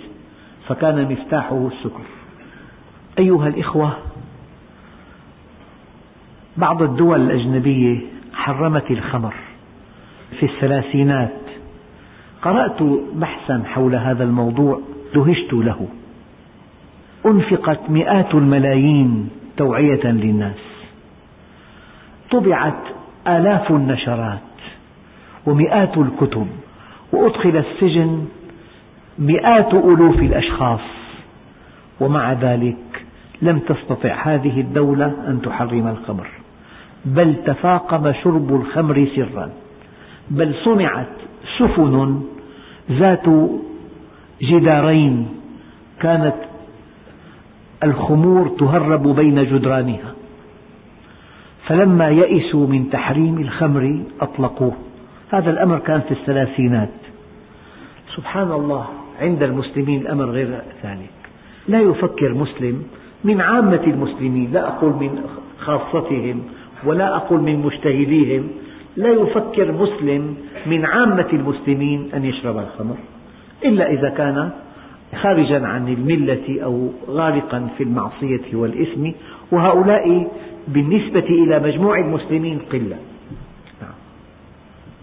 فكان 0.68 1.12
مفتاحه 1.12 1.68
السكر 1.72 2.02
أيها 3.18 3.48
الإخوة 3.48 3.92
بعض 6.56 6.82
الدول 6.82 7.20
الأجنبية 7.20 8.00
حرمت 8.52 8.90
الخمر 8.90 9.34
في 10.40 10.46
الثلاثينات. 10.46 11.30
قرأت 12.42 12.82
بحثا 13.12 13.62
حول 13.66 13.94
هذا 13.94 14.24
الموضوع 14.24 14.80
دهشت 15.14 15.52
له. 15.52 15.88
أنفقت 17.26 17.90
مئات 17.90 18.34
الملايين 18.34 19.30
توعية 19.56 20.04
للناس. 20.04 20.88
طبعت 22.30 22.82
آلاف 23.28 23.70
النشرات 23.70 24.40
ومئات 25.46 25.98
الكتب 25.98 26.46
وأدخل 27.12 27.56
السجن 27.56 28.28
مئات 29.18 29.74
ألوف 29.74 30.18
الأشخاص. 30.18 30.80
ومع 32.00 32.32
ذلك 32.32 33.04
لم 33.42 33.58
تستطع 33.58 34.34
هذه 34.34 34.60
الدولة 34.60 35.14
أن 35.26 35.42
تحرم 35.42 35.88
الخمر. 35.88 36.39
بل 37.04 37.34
تفاقم 37.46 38.12
شرب 38.12 38.54
الخمر 38.54 39.08
سرا. 39.16 39.50
بل 40.30 40.54
صنعت 40.64 41.06
سفن 41.58 42.22
ذات 42.90 43.26
جدارين 44.42 45.28
كانت 46.00 46.34
الخمور 47.82 48.48
تهرب 48.48 49.08
بين 49.08 49.44
جدرانها. 49.44 50.14
فلما 51.66 52.08
يئسوا 52.08 52.66
من 52.66 52.90
تحريم 52.90 53.38
الخمر 53.38 54.02
أطلقوه. 54.20 54.72
هذا 55.30 55.50
الأمر 55.50 55.78
كان 55.78 56.00
في 56.00 56.10
الثلاثينات. 56.10 56.88
سبحان 58.16 58.52
الله 58.52 58.86
عند 59.20 59.42
المسلمين 59.42 60.00
الأمر 60.00 60.24
غير 60.24 60.48
ذلك 60.84 61.10
لا 61.68 61.80
يفكر 61.80 62.34
مسلم 62.34 62.82
من 63.24 63.40
عامة 63.40 63.82
المسلمين 63.86 64.52
لا 64.52 64.68
أقول 64.68 64.92
من 64.92 65.24
خاصتهم 65.58 66.42
ولا 66.84 67.16
أقول 67.16 67.40
من 67.40 67.56
مجتهديهم 67.56 68.48
لا 68.96 69.08
يفكر 69.08 69.72
مسلم 69.72 70.36
من 70.66 70.84
عامة 70.84 71.28
المسلمين 71.32 72.08
أن 72.14 72.24
يشرب 72.24 72.58
الخمر. 72.58 72.96
إلا 73.64 73.90
إذا 73.90 74.08
كان 74.08 74.50
خارجا 75.22 75.66
عن 75.66 75.88
الملة 75.88 76.62
أو 76.64 76.88
غارقا 77.08 77.68
في 77.78 77.82
المعصية 77.84 78.54
والإثم 78.54 79.10
وهؤلاء 79.52 80.30
بالنسبة 80.68 81.28
إلى 81.28 81.58
مجموع 81.58 81.98
المسلمين 81.98 82.58
قلة. 82.72 82.96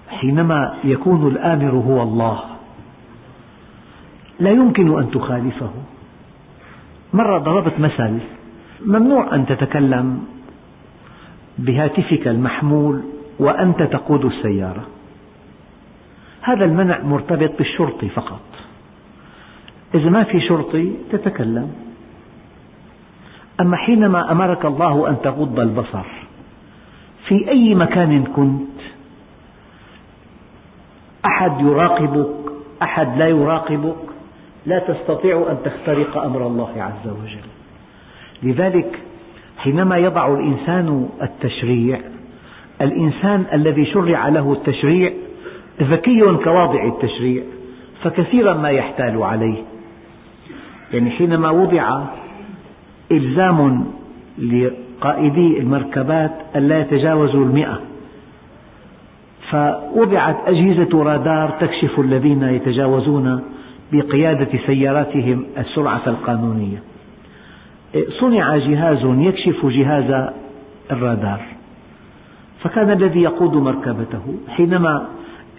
حينما 0.10 0.74
يكون 0.84 1.28
الآمر 1.28 1.72
هو 1.72 2.04
الله 2.04 2.40
لا 4.40 4.50
يمكن 4.50 5.00
أن 5.00 5.12
تخالفه. 5.12 5.72
مرة 7.14 7.38
ضربت 7.38 7.80
مثل 7.80 8.20
ممنوع 8.86 9.36
أن 9.36 9.46
تتكلم 9.46 10.20
بهاتفك 11.58 12.28
المحمول 12.28 13.02
وأنت 13.40 13.84
تقود 13.84 14.26
السيارة. 14.26 14.86
هذا 16.42 16.66
المنع 16.66 17.02
مرتبط 17.02 17.58
بالشرطي 17.58 18.10
فقط. 18.10 18.42
إذا 19.96 20.10
ما 20.10 20.24
في 20.24 20.42
شرطي 20.42 20.92
تتكلم. 21.12 21.72
أما 23.62 23.78
حينما 23.78 24.32
أمرك 24.32 24.66
الله 24.66 25.10
أن 25.10 25.22
تغض 25.24 25.60
البصر 25.60 26.06
في 27.28 27.50
أي 27.50 27.76
مكان 27.76 28.24
كنت 28.24 28.78
أحد 31.26 31.62
يراقبك 31.62 32.52
أحد 32.82 33.18
لا 33.18 33.28
يراقبك 33.28 33.96
لا 34.66 34.80
تستطيع 34.80 35.48
أن 35.52 35.58
تخترق 35.66 36.18
أمر 36.18 36.48
الله 36.48 36.84
عز 36.84 37.08
وجل. 37.08 37.48
لذلك 38.44 39.00
حينما 39.58 39.98
يضع 39.98 40.34
الإنسان 40.34 41.10
التشريع 41.22 42.00
الإنسان 42.82 43.46
الذي 43.54 43.86
شرع 43.86 44.28
له 44.28 44.54
التشريع 44.54 45.12
ذكي 45.82 46.22
كواضع 46.44 46.86
التشريع 46.88 47.44
فكثيرا 48.04 48.54
ما 48.54 48.70
يحتال 48.70 49.24
عليه. 49.24 49.64
يعني 50.94 51.10
حينما 51.10 51.50
وضع 51.50 52.04
إلزام 53.12 53.86
لقائدي 54.40 55.60
المركبات 55.60 56.32
ألا 56.56 56.80
يتجاوزوا 56.80 57.46
المئة 57.46 57.80
فوضعت 59.50 60.38
أجهزة 60.48 61.04
رادار 61.04 61.50
تكشف 61.50 62.00
الذين 62.00 62.44
يتجاوزون 62.44 63.42
بقيادة 63.92 64.60
سياراتهم 64.68 65.46
السرعة 65.58 66.02
القانونية. 66.08 66.84
صنع 68.20 68.58
جهاز 68.58 69.00
يكشف 69.04 69.66
جهاز 69.66 70.32
الرادار. 70.92 71.42
فكان 72.64 72.92
الذي 72.92 73.22
يقود 73.22 73.54
مركبته 73.54 74.36
حينما 74.50 75.08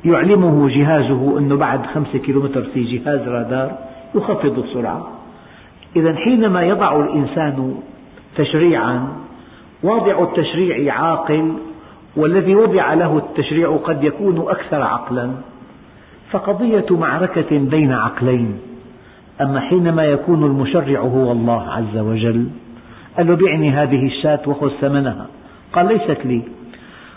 يعلمه 0.04 0.68
جهازه 0.68 1.38
أنه 1.38 1.56
بعد 1.56 1.86
خمسة 1.86 2.18
كيلومتر 2.18 2.62
في 2.62 2.84
جهاز 2.84 3.28
رادار 3.28 3.78
يخفض 4.14 4.58
السرعة 4.58 5.10
إذا 5.96 6.16
حينما 6.16 6.62
يضع 6.62 7.00
الإنسان 7.00 7.74
تشريعا 8.36 9.08
واضع 9.82 10.22
التشريع 10.22 10.94
عاقل 10.94 11.52
والذي 12.16 12.54
وضع 12.54 12.94
له 12.94 13.18
التشريع 13.18 13.76
قد 13.76 14.04
يكون 14.04 14.44
أكثر 14.48 14.82
عقلا. 14.82 15.30
فقضية 16.30 16.86
معركة 16.90 17.58
بين 17.58 17.92
عقلين. 17.92 18.58
أما 19.40 19.60
حينما 19.60 20.04
يكون 20.04 20.44
المشرع 20.44 21.00
هو 21.00 21.32
الله 21.32 21.62
عز 21.70 21.98
وجل 21.98 22.48
قال 23.16 23.26
له 23.26 23.36
بعني 23.36 23.70
هذه 23.70 24.06
الشاة 24.06 24.40
وخذ 24.46 24.70
ثمنها. 24.80 25.26
قال 25.72 25.88
ليست 25.88 26.26
لي. 26.26 26.42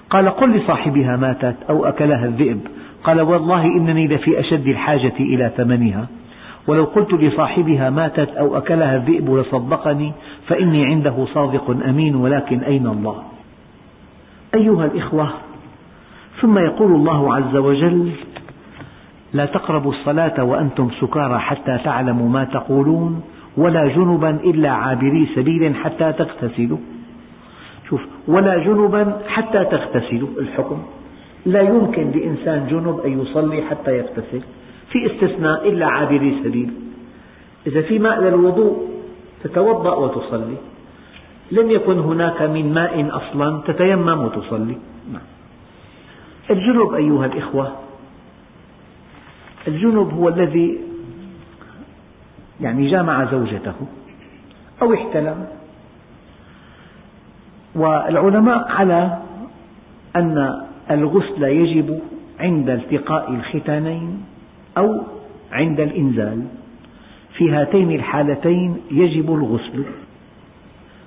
قال 0.10 0.29
قل 0.29 0.57
لصاحبها 0.57 1.15
ماتت 1.15 1.55
أو 1.69 1.86
أكلها 1.86 2.25
الذئب. 2.25 2.60
قال 3.03 3.21
والله 3.21 3.65
إنني 3.65 4.07
لفي 4.07 4.39
أشد 4.39 4.67
الحاجة 4.67 5.13
إلى 5.19 5.51
ثمنها. 5.57 6.07
ولو 6.67 6.84
قلت 6.84 7.13
لصاحبها 7.13 7.89
ماتت 7.89 8.29
أو 8.29 8.57
أكلها 8.57 8.95
الذئب 8.95 9.36
لصدقني 9.36 10.13
فإني 10.47 10.86
عنده 10.86 11.25
صادق 11.34 11.69
أمين 11.86 12.15
ولكن 12.15 12.60
أين 12.60 12.88
الله؟ 12.88 13.23
أيها 14.55 14.86
الإخوة 14.86 15.29
ثم 16.41 16.57
يقول 16.57 16.91
الله 16.91 17.36
عز 17.36 17.55
وجل 17.55 18.12
لا 19.34 19.46
تقربوا 19.46 19.91
الصلاة 19.91 20.44
وأنتم 20.44 20.89
سكارى 21.02 21.39
حتى 21.39 21.78
تعلموا 21.84 22.30
ما 22.30 22.44
تقولون 22.44 23.22
ولا 23.58 23.88
جنبا 23.88 24.30
إلا 24.30 24.70
عابري 24.70 25.28
سبيل 25.36 25.76
حتى 25.76 26.13
تغتسلوا. 26.13 26.78
شوف 27.89 28.02
ولا 28.28 28.58
جنبا 28.58 29.22
حتى 29.28 29.65
تغتسلوا. 29.65 30.30
الحكم 30.39 30.80
لا 31.46 31.62
يمكن 31.62 32.12
لإنسان 32.12 32.67
جنب 32.72 33.00
أن 33.06 33.22
يصلي 33.22 33.62
حتى 33.62 33.98
يغتسل 33.98 34.41
في 34.91 35.12
استثناء 35.12 35.70
إلا 35.70 35.86
عابري 35.86 36.41
سبيل. 36.44 36.70
إذا 37.67 37.82
في 37.82 38.00
ماء 38.00 38.22
للوضوء 38.22 38.89
تتوضأ 39.44 39.96
وتصلي. 39.96 40.58
لم 41.52 41.72
يكن 41.72 42.00
هناك 42.00 42.41
من 42.41 42.74
ماء 42.74 43.10
أصلا 43.12 43.62
تتيمم 43.67 44.20
وتصلي. 44.22 44.78
نعم. 45.13 45.28
الجنب 46.50 46.94
أيها 46.94 47.26
الإخوة 47.26 47.72
الجنب 49.67 50.13
هو 50.13 50.30
الذي 50.30 50.78
يعني 52.62 52.91
جامع 52.91 53.32
زوجته 53.32 53.74
أو 54.82 54.93
احتلم. 54.93 55.47
والعلماء 57.76 58.71
على 58.71 59.17
أن 60.15 60.62
الغسل 60.91 61.43
يجب 61.43 62.00
عند 62.39 62.69
التقاء 62.69 63.32
الختانين 63.34 64.24
أو 64.78 65.02
عند 65.52 65.80
الإنزال. 65.80 66.45
في 67.34 67.52
هاتين 67.52 67.91
الحالتين 67.91 68.78
يجب 68.91 69.34
الغسل. 69.34 69.84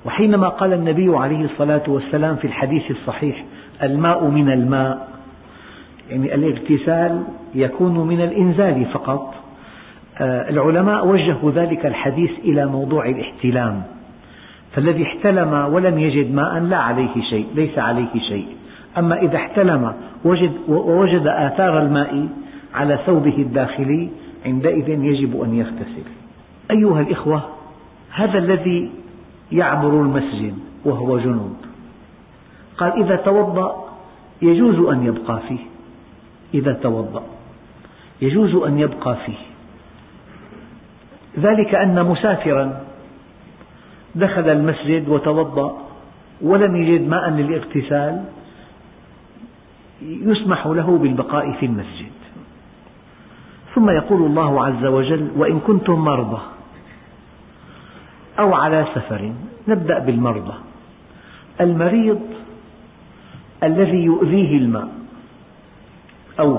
وحينما 0.04 0.48
قال 0.48 0.72
النبي 0.72 1.16
عليه 1.16 1.44
الصلاة 1.44 1.82
والسلام 1.88 2.36
في 2.36 2.46
الحديث 2.46 2.90
الصحيح 2.90 3.44
الماء 3.82 4.24
من 4.24 4.50
الماء 4.50 5.13
يعني 6.10 6.34
الاغتسال 6.34 7.22
يكون 7.54 8.06
من 8.06 8.20
الإنزال 8.20 8.84
فقط. 8.84 9.34
آه، 10.18 10.50
العلماء 10.50 11.06
وجهوا 11.06 11.50
ذلك 11.50 11.86
الحديث 11.86 12.30
إلى 12.44 12.66
موضوع 12.66 13.08
الاحتلام. 13.08 13.82
فالذي 14.72 15.02
احتلم 15.02 15.52
ولم 15.52 15.98
يجد 15.98 16.34
ماء 16.34 16.58
لا 16.58 16.76
عليه 16.76 17.22
شيء 17.30 17.46
ليس 17.54 17.78
عليه 17.78 18.20
شيء. 18.28 18.46
أما 18.98 19.22
إذا 19.22 19.36
احتلم 19.36 19.92
وجد 20.24 20.52
ووجد 20.68 21.26
آثار 21.26 21.82
الماء 21.82 22.28
على 22.74 22.98
ثوبه 23.06 23.36
الداخلي 23.38 24.08
عندئذ 24.46 24.88
يجب 24.88 25.42
أن 25.42 25.54
يغتسل. 25.54 26.04
أيها 26.70 27.00
الإخوة 27.00 27.42
هذا 28.10 28.38
الذي 28.38 28.90
يعبر 29.52 29.88
المسجد 29.88 30.54
وهو 30.84 31.18
جنوب 31.18 31.56
قال 32.78 33.04
إذا 33.04 33.16
توضأ 33.16 33.84
يجوز 34.42 34.88
أن 34.88 35.06
يبقى 35.06 35.40
فيه. 35.48 35.73
إذا 36.54 36.72
توضأ. 36.72 37.22
يجوز 38.22 38.54
أن 38.54 38.78
يبقى 38.78 39.16
فيه. 39.26 39.38
ذلك 41.38 41.74
أن 41.74 42.06
مسافرا 42.06 42.80
دخل 44.14 44.48
المسجد 44.48 45.08
وتوضأ 45.08 45.78
ولم 46.42 46.76
يجد 46.76 47.08
ماء 47.08 47.30
للاغتسال 47.30 48.24
يسمح 50.02 50.66
له 50.66 50.98
بالبقاء 50.98 51.52
في 51.52 51.66
المسجد. 51.66 52.12
ثم 53.74 53.90
يقول 53.90 54.22
الله 54.22 54.64
عز 54.64 54.84
وجل 54.84 55.30
وإن 55.36 55.60
كنتم 55.60 55.94
مرضى 55.94 56.42
أو 58.38 58.54
على 58.54 58.86
سفر. 58.94 59.32
نبدأ 59.68 59.98
بالمرضى. 59.98 60.54
المريض 61.60 62.20
الذي 63.62 64.04
يؤذيه 64.04 64.58
الماء. 64.58 65.03
أو 66.40 66.58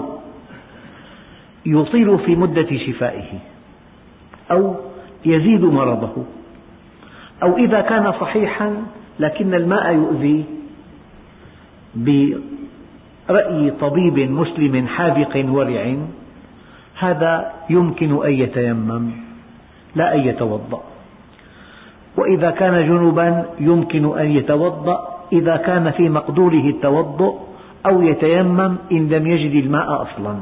يطيل 1.65 2.19
في 2.19 2.35
مدة 2.35 2.77
شفائه 2.77 3.39
أو 4.51 4.75
يزيد 5.25 5.63
مرضه 5.63 6.25
أو 7.43 7.57
إذا 7.57 7.81
كان 7.81 8.11
صحيحا 8.11 8.83
لكن 9.19 9.53
الماء 9.53 9.93
يؤذيه 9.93 10.43
برأي 11.95 13.71
طبيب 13.71 14.19
مسلم 14.19 14.87
حاذق 14.87 15.45
ورع 15.49 15.95
هذا 16.99 17.53
يمكن 17.69 18.25
أن 18.25 18.31
يتيمم 18.31 19.11
لا 19.95 20.15
أن 20.15 20.19
يتوضأ. 20.19 20.83
وإذا 22.17 22.51
كان 22.51 22.87
جنبا 22.87 23.45
يمكن 23.59 24.19
أن 24.19 24.31
يتوضأ 24.31 25.15
إذا 25.33 25.57
كان 25.57 25.91
في 25.91 26.09
مقدوره 26.09 26.69
التوضؤ 26.69 27.54
أو 27.85 28.01
يتيمم 28.01 28.75
إن 28.91 29.09
لم 29.09 29.27
يجد 29.27 29.63
الماء 29.63 30.01
أصلا. 30.01 30.37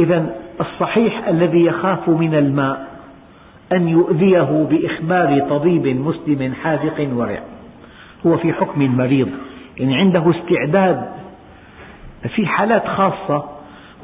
إذا 0.00 0.34
الصحيح 0.60 1.28
الذي 1.28 1.64
يخاف 1.64 2.08
من 2.08 2.34
الماء 2.34 2.90
أن 3.72 3.88
يؤذيه 3.88 4.66
بإخبار 4.70 5.46
طبيب 5.50 5.86
مسلم 5.86 6.54
حاذق 6.62 7.08
ورع. 7.14 7.40
هو 8.26 8.36
في 8.36 8.52
حكم 8.52 8.82
المريض. 8.82 9.28
يعني 9.78 9.96
عنده 9.96 10.30
استعداد 10.30 11.08
في 12.34 12.46
حالات 12.46 12.86
خاصة. 12.86 13.44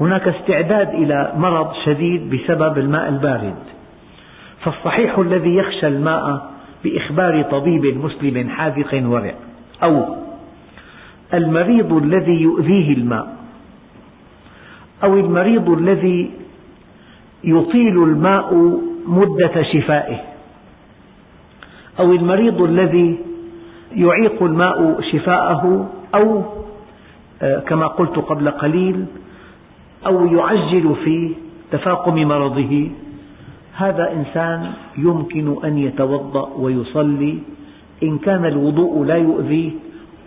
هناك 0.00 0.28
استعداد 0.28 0.88
إلى 0.88 1.32
مرض 1.36 1.72
شديد 1.84 2.30
بسبب 2.30 2.78
الماء 2.78 3.08
البارد. 3.08 3.58
فالصحيح 4.60 5.18
الذي 5.18 5.56
يخشى 5.56 5.86
الماء 5.86 6.50
بإخبار 6.84 7.42
طبيب 7.42 8.04
مسلم 8.04 8.48
حاذق 8.48 9.02
ورع. 9.04 9.34
أو 9.82 10.25
المريض 11.34 11.92
الذي 11.92 12.42
يؤذيه 12.42 12.94
الماء 12.94 13.36
أو 15.04 15.14
المريض 15.14 15.70
الذي 15.70 16.30
يطيل 17.44 18.02
الماء 18.02 18.80
مدة 19.06 19.62
شفائه 19.62 20.20
أو 21.98 22.12
المريض 22.12 22.62
الذي 22.62 23.18
يعيق 23.92 24.42
الماء 24.42 25.00
شفاءه 25.12 25.88
أو 26.14 26.42
آه، 27.42 27.58
كما 27.58 27.86
قلت 27.86 28.18
قبل 28.18 28.50
قليل 28.50 29.04
أو 30.06 30.26
يعجل 30.26 30.94
في 31.04 31.32
تفاقم 31.72 32.14
مرضه. 32.14 32.90
هذا 33.76 34.12
إنسان 34.12 34.72
يمكن 34.98 35.56
أن 35.64 35.78
يتوضأ 35.78 36.48
ويصلي 36.58 37.38
إن 38.02 38.18
كان 38.18 38.44
الوضوء 38.44 39.04
لا 39.04 39.16
يؤذيه 39.16 39.70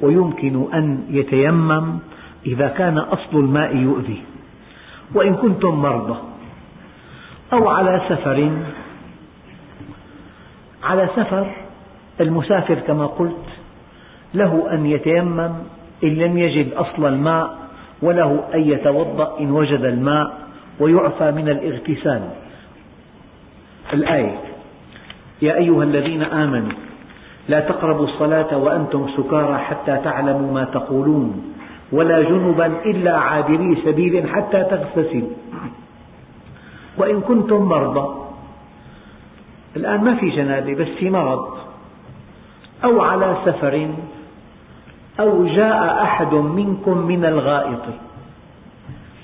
ويمكن 0.01 0.73
أن 0.73 1.03
يتيمم 1.09 1.99
إذا 2.45 2.67
كان 2.67 2.97
أصل 2.97 3.39
الماء 3.39 3.75
يؤذي. 3.75 4.21
وإن 5.15 5.35
كنتم 5.35 5.81
مرضى 5.81 6.19
أو 7.53 7.69
على 7.69 8.01
سفر 8.09 8.51
على 10.83 11.09
سفر 11.15 11.51
المسافر 12.21 12.75
كما 12.75 13.05
قلت 13.05 13.45
له 14.33 14.73
أن 14.73 14.85
يتيمم 14.85 15.51
إن 16.03 16.09
لم 16.09 16.37
يجد 16.37 16.73
أصل 16.73 17.05
الماء 17.05 17.57
وله 18.01 18.43
أن 18.53 18.61
يتوضأ 18.61 19.39
إن 19.39 19.51
وجد 19.51 19.83
الماء 19.83 20.37
ويعفى 20.79 21.31
من 21.31 21.49
الاغتسال. 21.49 22.29
الآية 23.93 24.39
يا 25.41 25.55
أيها 25.55 25.83
الذين 25.83 26.23
آمنوا 26.23 26.88
لا 27.49 27.59
تقربوا 27.59 28.05
الصلاة 28.05 28.57
وأنتم 28.57 29.07
سكارى 29.17 29.57
حتى 29.57 29.97
تعلموا 30.05 30.53
ما 30.53 30.63
تقولون 30.63 31.55
ولا 31.91 32.21
جنبا 32.21 32.65
إلا 32.85 33.13
عابري 33.17 33.81
سبيل 33.85 34.29
حتى 34.29 34.59
تغتسلوا 34.63 35.33
وإن 36.97 37.21
كنتم 37.21 37.61
مرضى. 37.63 38.07
الآن 39.75 40.03
ما 40.03 40.15
في 40.15 40.29
جنابة 40.29 40.73
بس 40.73 40.87
في 41.01 41.09
مرض. 41.09 41.57
أو 42.83 43.01
على 43.01 43.37
سفر 43.45 43.89
أو 45.19 45.45
جاء 45.45 46.03
أحد 46.03 46.33
منكم 46.33 46.97
من 46.97 47.25
الغائط. 47.25 47.85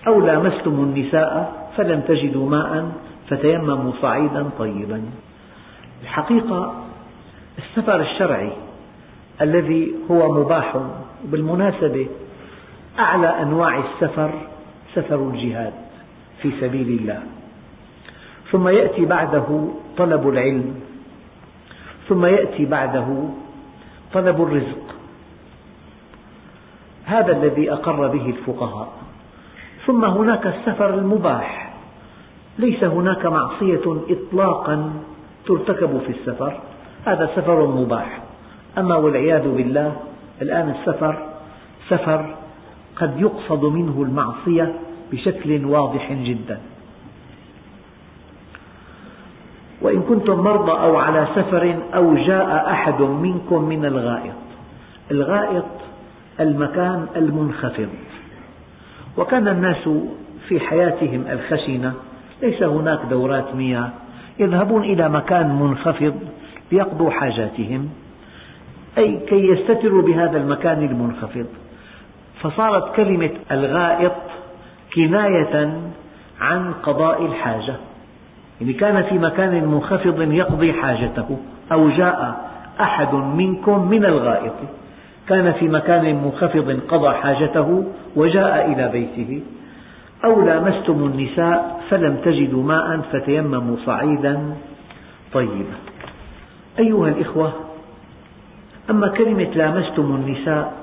أو 0.07 0.15
لامستم 0.21 0.75
النساء 0.83 1.31
فلم 1.77 1.99
تجدوا 2.09 2.49
ماء 2.49 2.91
فتيمموا 3.29 3.91
صعيدا 4.01 4.49
طيبا. 4.59 5.01
الحقيقة 6.03 6.73
السفر 7.57 8.01
الشرعي 8.01 8.51
الذي 9.41 9.95
هو 10.11 10.41
مباح 10.41 10.77
بالمناسبة 11.23 12.07
أعلى 12.99 13.27
أنواع 13.27 13.77
السفر 13.77 14.31
سفر 14.95 15.15
الجهاد 15.15 15.73
في 16.41 16.51
سبيل 16.61 16.99
الله. 16.99 17.23
ثم 18.51 18.67
يأتي 18.67 19.05
بعده 19.05 19.67
طلب 19.97 20.29
العلم 20.29 20.75
ثم 22.09 22.25
يأتي 22.25 22.65
بعده 22.65 23.29
طلب 24.13 24.41
الرزق. 24.41 24.95
هذا 27.05 27.31
الذي 27.31 27.73
أقر 27.73 28.07
به 28.07 28.25
الفقهاء. 28.25 28.93
ثم 29.85 30.05
هناك 30.05 30.47
السفر 30.47 30.93
المباح. 30.93 31.73
ليس 32.59 32.83
هناك 32.83 33.25
معصية 33.25 34.03
إطلاقا 34.09 34.93
ترتكب 35.45 36.01
في 36.05 36.09
السفر. 36.09 36.59
هذا 37.05 37.29
سفر 37.35 37.67
مباح. 37.67 38.19
أما 38.77 38.95
والعياذ 38.95 39.55
بالله 39.55 39.95
الآن 40.41 40.69
السفر 40.69 41.29
سفر 41.89 42.35
قد 42.95 43.21
يقصد 43.21 43.65
منه 43.65 44.01
المعصية 44.01 44.73
بشكل 45.11 45.65
واضح 45.65 46.13
جدا. 46.13 46.59
وإن 49.81 50.01
كنتم 50.01 50.39
مرضى 50.39 50.71
أو 50.71 50.95
على 50.95 51.27
سفر 51.35 51.75
أو 51.95 52.15
جاء 52.15 52.71
أحد 52.71 53.01
منكم 53.01 53.63
من 53.63 53.85
الغائط 53.85 54.35
الغائط 55.11 55.65
المكان 56.39 57.07
المنخفض. 57.15 57.89
وكان 59.17 59.47
الناس 59.47 59.89
في 60.47 60.59
حياتهم 60.59 61.23
الخشنة 61.31 61.93
ليس 62.41 62.63
هناك 62.63 62.99
دورات 63.09 63.55
مياه 63.55 63.89
يذهبون 64.39 64.83
إلى 64.83 65.09
مكان 65.09 65.59
منخفض 65.59 66.15
ليقضوا 66.71 67.11
حاجاتهم 67.11 67.89
أي 68.97 69.19
كي 69.27 69.47
يستتروا 69.47 70.01
بهذا 70.01 70.37
المكان 70.37 70.83
المنخفض. 70.83 71.45
فصارت 72.41 72.95
كلمة 72.95 73.29
الغائط 73.51 74.11
كناية 74.95 75.73
عن 76.41 76.73
قضاء 76.73 77.25
الحاجة. 77.25 77.75
يعني 78.61 78.73
كان 78.73 79.03
في 79.03 79.19
مكان 79.19 79.65
منخفض 79.65 80.31
يقضي 80.31 80.73
حاجته 80.73 81.37
أو 81.71 81.89
جاء 81.89 82.49
أحد 82.81 83.13
منكم 83.13 83.89
من 83.89 84.05
الغائط. 84.05 84.55
كان 85.27 85.51
في 85.53 85.67
مكان 85.67 86.15
منخفض 86.15 86.79
قضى 86.87 87.13
حاجته 87.13 87.85
وجاء 88.15 88.71
إلى 88.71 88.89
بيته. 88.91 89.41
أو 90.25 90.41
لامستم 90.41 91.05
النساء 91.05 91.81
فلم 91.89 92.17
تجدوا 92.25 92.63
ماء 92.63 92.99
فتيمموا 93.11 93.77
صعيدا 93.85 94.55
طيبا. 95.33 95.75
أيها 96.79 97.07
الإخوة 97.07 97.53
أما 98.89 99.07
كلمة 99.07 99.43
لامستم 99.43 100.15
النساء 100.15 100.73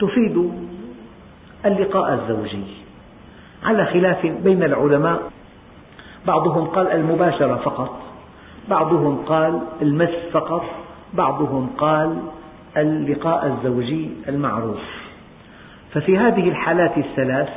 تفيد 0.00 0.52
اللقاء 1.66 2.14
الزوجي. 2.14 2.64
على 3.64 3.86
خلاف 3.86 4.26
بين 4.26 4.62
العلماء 4.62 5.20
بعضهم 6.26 6.64
قال 6.64 6.86
المباشرة 6.86 7.56
فقط 7.56 8.02
بعضهم 8.68 9.16
قال 9.26 9.60
المس 9.82 10.14
فقط 10.32 10.64
بعضهم 11.14 11.70
قال 11.78 12.16
اللقاء 12.76 13.46
الزوجي 13.46 14.10
المعروف. 14.28 14.80
ففي 15.92 16.18
هذه 16.18 16.48
الحالات 16.48 16.98
الثلاث 16.98 17.48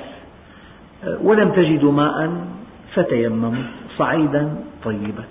ولم 1.21 1.51
تجدوا 1.51 1.91
ماء 1.91 2.45
فتيمموا 2.93 3.63
صعيدا 3.97 4.55
طيبا. 4.83 5.23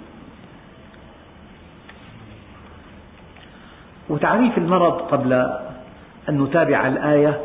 وتعريف 4.15 4.59
المرض 4.59 4.93
قبل 4.93 5.33
أن 6.29 6.41
نتابع 6.41 6.89
الآية 6.89 7.41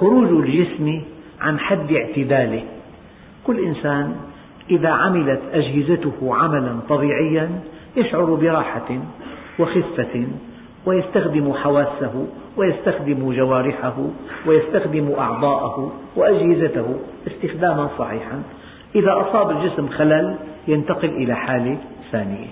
خروج 0.00 0.28
الجسم 0.28 1.02
عن 1.40 1.58
حد 1.58 1.92
اعتداله. 1.92 2.62
كل 3.46 3.64
إنسان 3.64 4.16
إذا 4.70 4.88
عملت 4.88 5.40
أجهزته 5.52 6.34
عملا 6.34 6.78
طبيعيا 6.88 7.50
يشعر 7.96 8.34
براحة 8.34 8.98
وخفة 9.58 10.26
ويستخدم 10.86 11.52
حواسه 11.52 12.26
ويستخدم 12.56 13.32
جوارحه 13.32 13.96
ويستخدم 14.46 15.12
أعضاءه 15.18 15.92
وأجهزته 16.16 17.00
استخداما 17.26 17.88
صحيحا. 17.98 18.42
إذا 18.94 19.12
أصاب 19.20 19.50
الجسم 19.50 19.88
خلل 19.88 20.36
ينتقل 20.68 21.08
إلى 21.08 21.34
حالة 21.34 21.78
ثانية. 22.12 22.48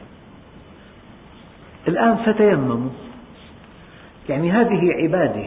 الآن 1.88 2.16
فتيمموا 2.16 3.09
يعني 4.28 4.50
هذه 4.50 4.92
عبادة. 5.02 5.44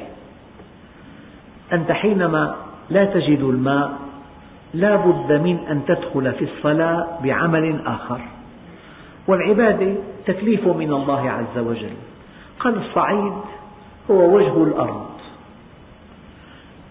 أنت 1.73 1.91
حينما 1.91 2.55
لا 2.89 3.05
تجد 3.05 3.39
الماء 3.39 3.93
لا 4.73 4.95
بد 4.95 5.31
من 5.31 5.57
أن 5.69 5.81
تدخل 5.87 6.31
في 6.33 6.43
الصلاة 6.43 7.07
بعمل 7.23 7.81
آخر. 7.85 8.21
والعبادة 9.27 9.95
تكليف 10.25 10.67
من 10.67 10.93
الله 10.93 11.29
عز 11.29 11.57
وجل. 11.57 11.93
قال 12.59 12.77
الصعيد 12.77 13.33
هو 14.11 14.35
وجه 14.35 14.63
الأرض. 14.63 15.05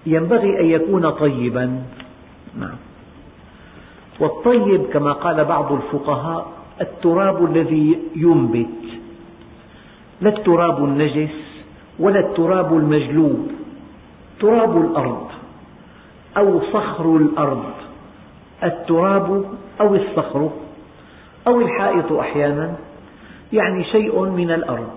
ينبغي 0.06 0.60
أن 0.60 0.66
يكون 0.66 1.10
طيبا. 1.10 1.82
نعم. 2.58 2.76
والطيب 4.20 4.82
كما 4.92 5.12
قال 5.12 5.44
بعض 5.44 5.72
الفقهاء 5.72 6.52
التراب 6.80 7.44
الذي 7.44 7.98
ينبت 8.16 8.66
لا 10.20 10.28
التراب 10.28 10.84
النجس 10.84 11.41
ولا 12.02 12.20
التراب 12.20 12.76
المجلوب 12.76 13.50
تراب 14.40 14.76
الأرض 14.76 15.26
أو 16.36 16.60
صخر 16.72 17.16
الأرض 17.16 17.64
التراب 18.64 19.44
أو 19.80 19.94
الصخر 19.94 20.50
أو 21.46 21.60
الحائط 21.60 22.12
أحيانا 22.12 22.74
يعني 23.52 23.84
شيء 23.84 24.24
من 24.24 24.50
الأرض. 24.50 24.90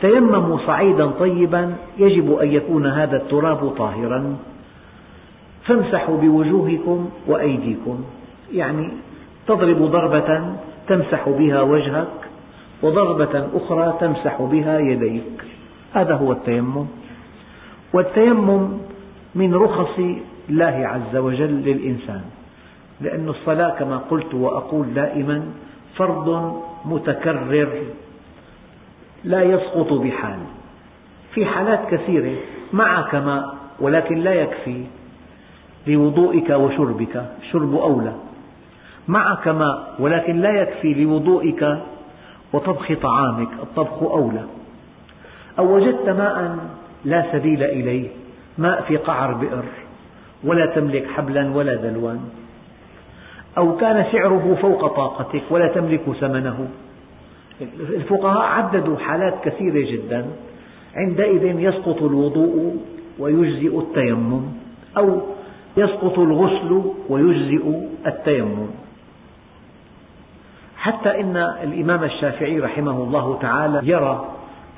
تيمموا 0.00 0.58
صعيدا 0.66 1.06
طيبا 1.06 1.74
يجب 1.98 2.38
أن 2.38 2.52
يكون 2.52 2.86
هذا 2.86 3.16
التراب 3.16 3.68
طاهرا. 3.68 4.36
فامسحوا 5.64 6.16
بوجوهكم 6.16 7.10
وأيديكم 7.26 8.04
يعني 8.52 8.90
تضرب 9.46 9.82
ضربة 9.82 10.54
تمسح 10.88 11.28
بها 11.28 11.60
وجهك. 11.62 12.19
وضربة 12.82 13.48
أخرى 13.54 13.96
تمسح 14.00 14.42
بها 14.42 14.78
يديك. 14.78 15.44
هذا 15.92 16.14
هو 16.14 16.32
التيمم. 16.32 16.86
والتيمم 17.92 18.78
من 19.34 19.54
رخص 19.54 19.98
الله 20.48 20.86
عز 20.86 21.16
وجل 21.16 21.62
للإنسان 21.62 22.22
لأن 23.00 23.28
الصلاة 23.28 23.78
كما 23.78 23.96
قلت 23.96 24.34
وأقول 24.34 24.94
دائما 24.94 25.42
فرض 25.96 26.60
متكرر 26.84 27.82
لا 29.24 29.42
يسقط 29.42 29.92
بحال. 29.92 30.38
في 31.34 31.46
حالات 31.46 31.80
كثيرة 31.90 32.36
معك 32.72 33.14
ماء 33.14 33.54
ولكن 33.80 34.18
لا 34.18 34.34
يكفي 34.34 34.84
لوضوئك 35.86 36.50
وشربك 36.50 37.24
شرب 37.52 37.74
أولى. 37.74 38.12
معك 39.08 39.48
ماء 39.48 39.94
ولكن 39.98 40.40
لا 40.40 40.50
يكفي 40.62 40.94
لوضوئك 40.94 41.78
وطبخ 42.52 42.92
طعامك 43.02 43.48
الطبخ 43.62 44.02
أولى. 44.02 44.44
أو 45.58 45.76
وجدت 45.76 46.08
ماء 46.08 46.58
لا 47.04 47.32
سبيل 47.32 47.62
إليه 47.62 48.08
ماء 48.58 48.82
في 48.82 48.96
قعر 48.96 49.34
بئر 49.34 49.64
ولا 50.44 50.66
تملك 50.66 51.06
حبلا 51.06 51.56
ولا 51.56 51.74
دلوان 51.74 52.20
أو 53.58 53.76
كان 53.76 54.04
سعره 54.12 54.58
فوق 54.62 54.86
طاقتك 54.86 55.42
ولا 55.50 55.68
تملك 55.68 56.00
ثمنه. 56.20 56.68
الفقهاء 57.80 58.42
عددوا 58.42 58.96
حالات 58.96 59.34
كثيرة 59.44 59.92
جدا 59.92 60.26
عندئذ 60.96 61.60
يسقط 61.60 62.02
الوضوء 62.02 62.76
ويجزئ 63.18 63.78
التيمم 63.78 64.42
أو 64.96 65.20
يسقط 65.76 66.18
الغسل 66.18 66.82
ويجزئ 67.08 67.64
التيمم. 68.06 68.66
حتى 70.80 71.20
إن 71.20 71.36
الإمام 71.36 72.04
الشافعي 72.04 72.60
رحمه 72.60 73.02
الله 73.02 73.38
تعالى 73.42 73.80
يرى 73.82 74.28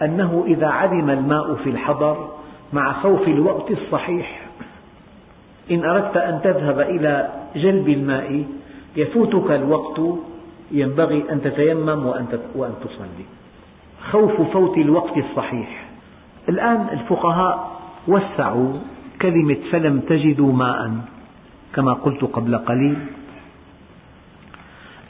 أنه 0.03 0.45
إذا 0.47 0.67
عدم 0.67 1.11
الماء 1.11 1.55
في 1.55 1.71
الحضر 1.71 2.29
مع 2.73 2.93
خوف 2.93 3.29
الوقت 3.29 3.71
الصحيح 3.71 4.43
إن 5.71 5.85
أردت 5.85 6.17
أن 6.17 6.41
تذهب 6.45 6.81
إلى 6.81 7.29
جلب 7.57 7.89
الماء 7.89 8.45
يفوتك 8.97 9.51
الوقت 9.51 10.01
ينبغي 10.71 11.25
أن 11.33 11.43
تتيمم 11.43 12.07
وأن 12.55 12.73
تصلي. 12.85 13.27
خوف 14.11 14.41
فوت 14.53 14.79
الوقت 14.79 15.17
الصحيح. 15.17 15.85
الآن 16.49 16.87
الفقهاء 16.93 17.81
وسعوا 18.09 18.73
كلمة 19.23 19.57
فلم 19.73 20.01
تجدوا 20.01 20.53
ماء 20.53 20.91
كما 21.75 21.93
قلت 21.93 22.25
قبل 22.25 22.59
قليل. 22.59 22.97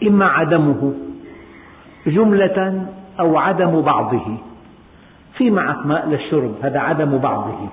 إما 0.09 0.25
عدمه 0.27 0.93
جملة 2.07 2.87
أو 3.21 3.39
عدم 3.39 3.81
بعضه. 3.81 4.37
في 5.37 5.51
معك 5.51 5.87
ماء 5.87 6.09
للشرب 6.09 6.55
هذا 6.63 6.79
عدم 6.79 7.19
بعضه. 7.19 7.69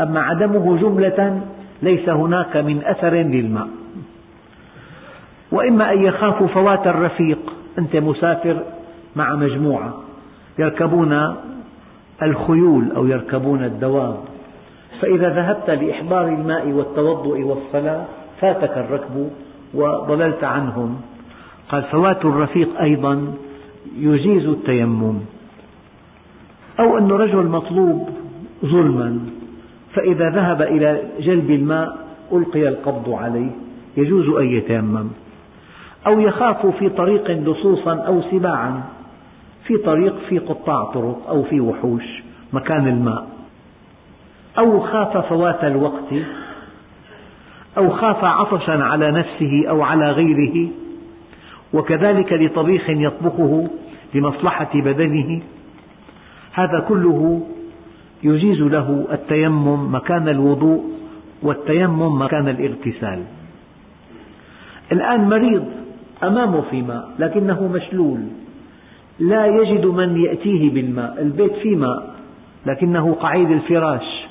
أما 0.00 0.20
عدمه 0.20 0.76
جملة 0.76 1.40
ليس 1.82 2.08
هناك 2.08 2.56
من 2.56 2.82
أثر 2.84 3.14
للماء. 3.14 3.68
وإما 5.52 5.92
أن 5.92 6.02
يخافوا 6.02 6.46
فوات 6.46 6.86
الرفيق 6.86 7.38
أنت 7.78 7.96
مسافر 7.96 8.62
مع 9.16 9.34
مجموعة 9.34 9.94
يركبون 10.58 11.34
الخيول 12.22 12.92
أو 12.96 13.06
يركبون 13.06 13.64
الدواب. 13.64 14.16
فإذا 15.00 15.28
ذهبت 15.28 15.70
لإحضار 15.70 16.28
الماء 16.28 16.68
والتوضؤ 16.68 17.40
والصلاة 17.40 18.04
فاتك 18.40 18.78
الركب 18.78 19.30
وضللت 19.74 20.44
عنهم. 20.44 21.00
قال 21.68 21.82
فوات 21.82 22.24
الرفيق 22.24 22.80
أيضا 22.80 23.34
يجيز 23.98 24.48
التيمم. 24.48 25.18
أو 26.80 26.98
أن 26.98 27.08
رجل 27.08 27.46
مطلوب 27.46 28.08
ظلما 28.64 29.20
فإذا 29.94 30.30
ذهب 30.30 30.62
إلى 30.62 31.02
جلب 31.20 31.50
الماء 31.50 32.06
ألقي 32.32 32.68
القبض 32.68 33.10
عليه. 33.10 33.50
يجوز 33.96 34.28
أن 34.28 34.46
يتيمم. 34.46 35.08
أو 36.06 36.20
يخاف 36.20 36.66
في 36.66 36.88
طريق 36.88 37.30
لصوصا 37.30 37.94
أو 37.94 38.22
سباعا 38.22 38.82
في 39.66 39.76
طريق 39.76 40.14
في 40.28 40.38
قطاع 40.38 40.84
طرق 40.84 41.28
أو 41.28 41.42
في 41.42 41.60
وحوش 41.60 42.22
مكان 42.52 42.88
الماء. 42.88 43.26
أو 44.58 44.80
خاف 44.80 45.16
فوات 45.16 45.64
الوقت 45.64 46.14
أو 47.78 47.90
خاف 47.90 48.24
عطشا 48.24 48.72
على 48.72 49.10
نفسه 49.10 49.68
أو 49.68 49.82
على 49.82 50.10
غيره. 50.10 50.68
وكذلك 51.74 52.32
لطبيخ 52.32 52.90
يطبخه 52.90 53.68
لمصلحة 54.14 54.70
بدنه. 54.74 55.42
هذا 56.52 56.84
كله 56.88 57.46
يجيز 58.22 58.60
له 58.60 59.06
التيمم 59.12 59.94
مكان 59.94 60.28
الوضوء 60.28 60.84
والتيمم 61.42 62.22
مكان 62.22 62.48
الاغتسال. 62.48 63.22
الآن 64.92 65.28
مريض 65.28 65.64
أمامه 66.22 66.60
في 66.70 66.82
ماء 66.82 67.10
لكنه 67.18 67.68
مشلول. 67.68 68.20
لا 69.18 69.46
يجد 69.46 69.86
من 69.86 70.16
يأتيه 70.16 70.70
بالماء 70.70 71.22
البيت 71.22 71.52
فيه 71.52 71.76
ماء 71.76 72.14
لكنه 72.66 73.12
قعيد 73.12 73.50
الفراش. 73.50 74.26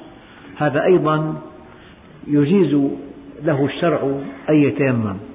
هذا 0.57 0.83
أيضا 0.83 1.35
يجيز 2.27 2.77
له 3.43 3.65
الشرع 3.65 4.01
أن 4.49 4.55
يتيمم. 4.55 5.32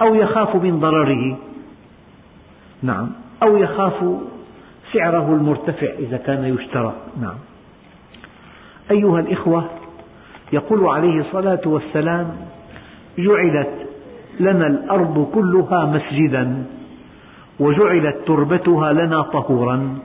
أو 0.00 0.14
يخاف 0.14 0.56
من 0.56 0.80
ضرره. 0.80 1.38
نعم. 2.82 3.10
أو 3.42 3.56
يخاف 3.56 4.04
سعره 4.92 5.34
المرتفع 5.34 5.86
إذا 5.98 6.16
كان 6.16 6.44
يشترى. 6.44 6.92
نعم. 7.20 7.36
أيها 8.90 9.20
الإخوة 9.20 9.64
يقول 10.52 10.86
عليه 10.86 11.20
الصلاة 11.20 11.60
والسلام 11.66 12.36
جعلت 13.18 13.86
لنا 14.40 14.66
الأرض 14.66 15.30
كلها 15.34 15.84
مسجدا 15.84 16.64
وجعلت 17.60 18.16
تربتها 18.26 18.92
لنا 18.92 19.22
طهورا. 19.22 19.98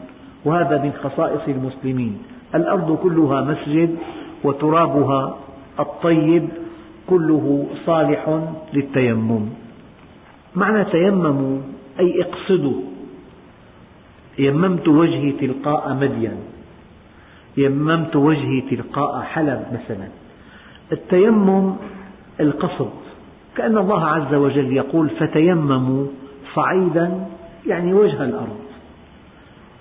وهذا 0.46 0.82
من 0.84 0.94
خصائص 1.04 1.42
المسلمين. 1.48 2.18
الأرض 2.56 2.98
كلها 2.98 3.42
مسجد 3.42 3.98
وترابها 4.44 5.38
الطيب 5.80 6.50
كله 7.10 7.68
صالح 7.86 8.40
للتيمم. 8.74 9.61
معنى 10.56 10.86
تيمموا 10.86 11.58
أي 12.00 12.22
اقصدوا. 12.22 12.82
يممت 14.40 14.88
وجهي 14.88 15.32
تلقاء 15.32 15.94
مدين 15.94 16.38
يممت 17.58 18.16
وجهي 18.16 18.62
تلقاء 18.62 19.22
حلب 19.22 19.66
مثلا. 19.74 20.08
التيمم 20.92 21.76
القصد. 22.40 22.92
كأن 23.56 23.78
الله 23.78 24.06
عز 24.06 24.34
وجل 24.34 24.74
يقول 24.74 25.10
فتيمموا 25.10 26.06
صعيدا 26.56 27.26
يعني 27.68 27.94
وجه 27.94 28.24
الأرض. 28.24 28.60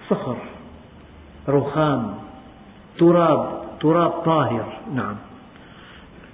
صخر 0.08 0.36
رخام 1.48 2.14
تراب 2.98 3.60
تراب 3.80 4.10
طاهر 4.10 4.78
نعم. 4.94 5.14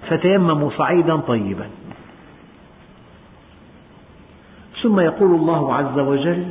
فتيمموا 0.09 0.71
صعيدا 0.79 1.17
طيبا. 1.17 1.67
ثم 4.83 5.01
يقول 5.01 5.35
الله 5.35 5.75
عز 5.75 5.99
وجل 5.99 6.45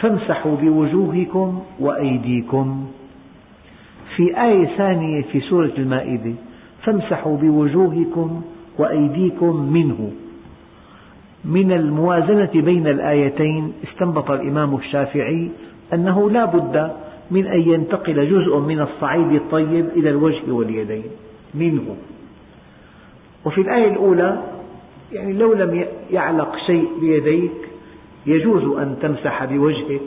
فامسحوا 0.00 0.56
بوجوهكم 0.56 1.62
وأيديكم. 1.80 2.86
في 4.16 4.42
آية 4.42 4.66
ثانية 4.76 5.22
في 5.22 5.40
سورة 5.40 5.72
المائدة 5.78 6.32
فامسحوا 6.82 7.36
بوجوهكم 7.36 8.42
وأيديكم 8.78 9.72
منه. 9.72 10.12
من 11.44 11.72
الموازنة 11.72 12.50
بين 12.54 12.86
الآيتين 12.86 13.72
استنبط 13.84 14.30
الإمام 14.30 14.74
الشافعي 14.74 15.50
أنه 15.94 16.30
لا 16.30 16.44
بد 16.44 16.92
من 17.30 17.46
أن 17.46 17.60
ينتقل 17.60 18.30
جزء 18.30 18.58
من 18.58 18.80
الصعيد 18.80 19.32
الطيب 19.32 19.88
إلى 19.96 20.10
الوجه 20.10 20.50
واليدين 20.50 21.04
منه. 21.54 21.96
وفي 23.44 23.60
الآية 23.60 23.92
الأولى 23.92 24.42
يعني 25.12 25.32
لو 25.32 25.52
لم 25.52 25.84
يعلق 26.10 26.56
شيء 26.66 26.88
بيديك 27.00 27.68
يجوز 28.26 28.78
أن 28.78 28.96
تمسح 29.02 29.44
بوجهك 29.44 30.02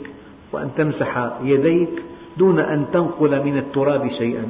وأن 0.52 0.70
تمسح 0.76 1.30
يديك 1.42 2.02
دون 2.38 2.58
أن 2.58 2.86
تنقل 2.92 3.44
من 3.44 3.58
التراب 3.58 4.10
شيئا. 4.18 4.48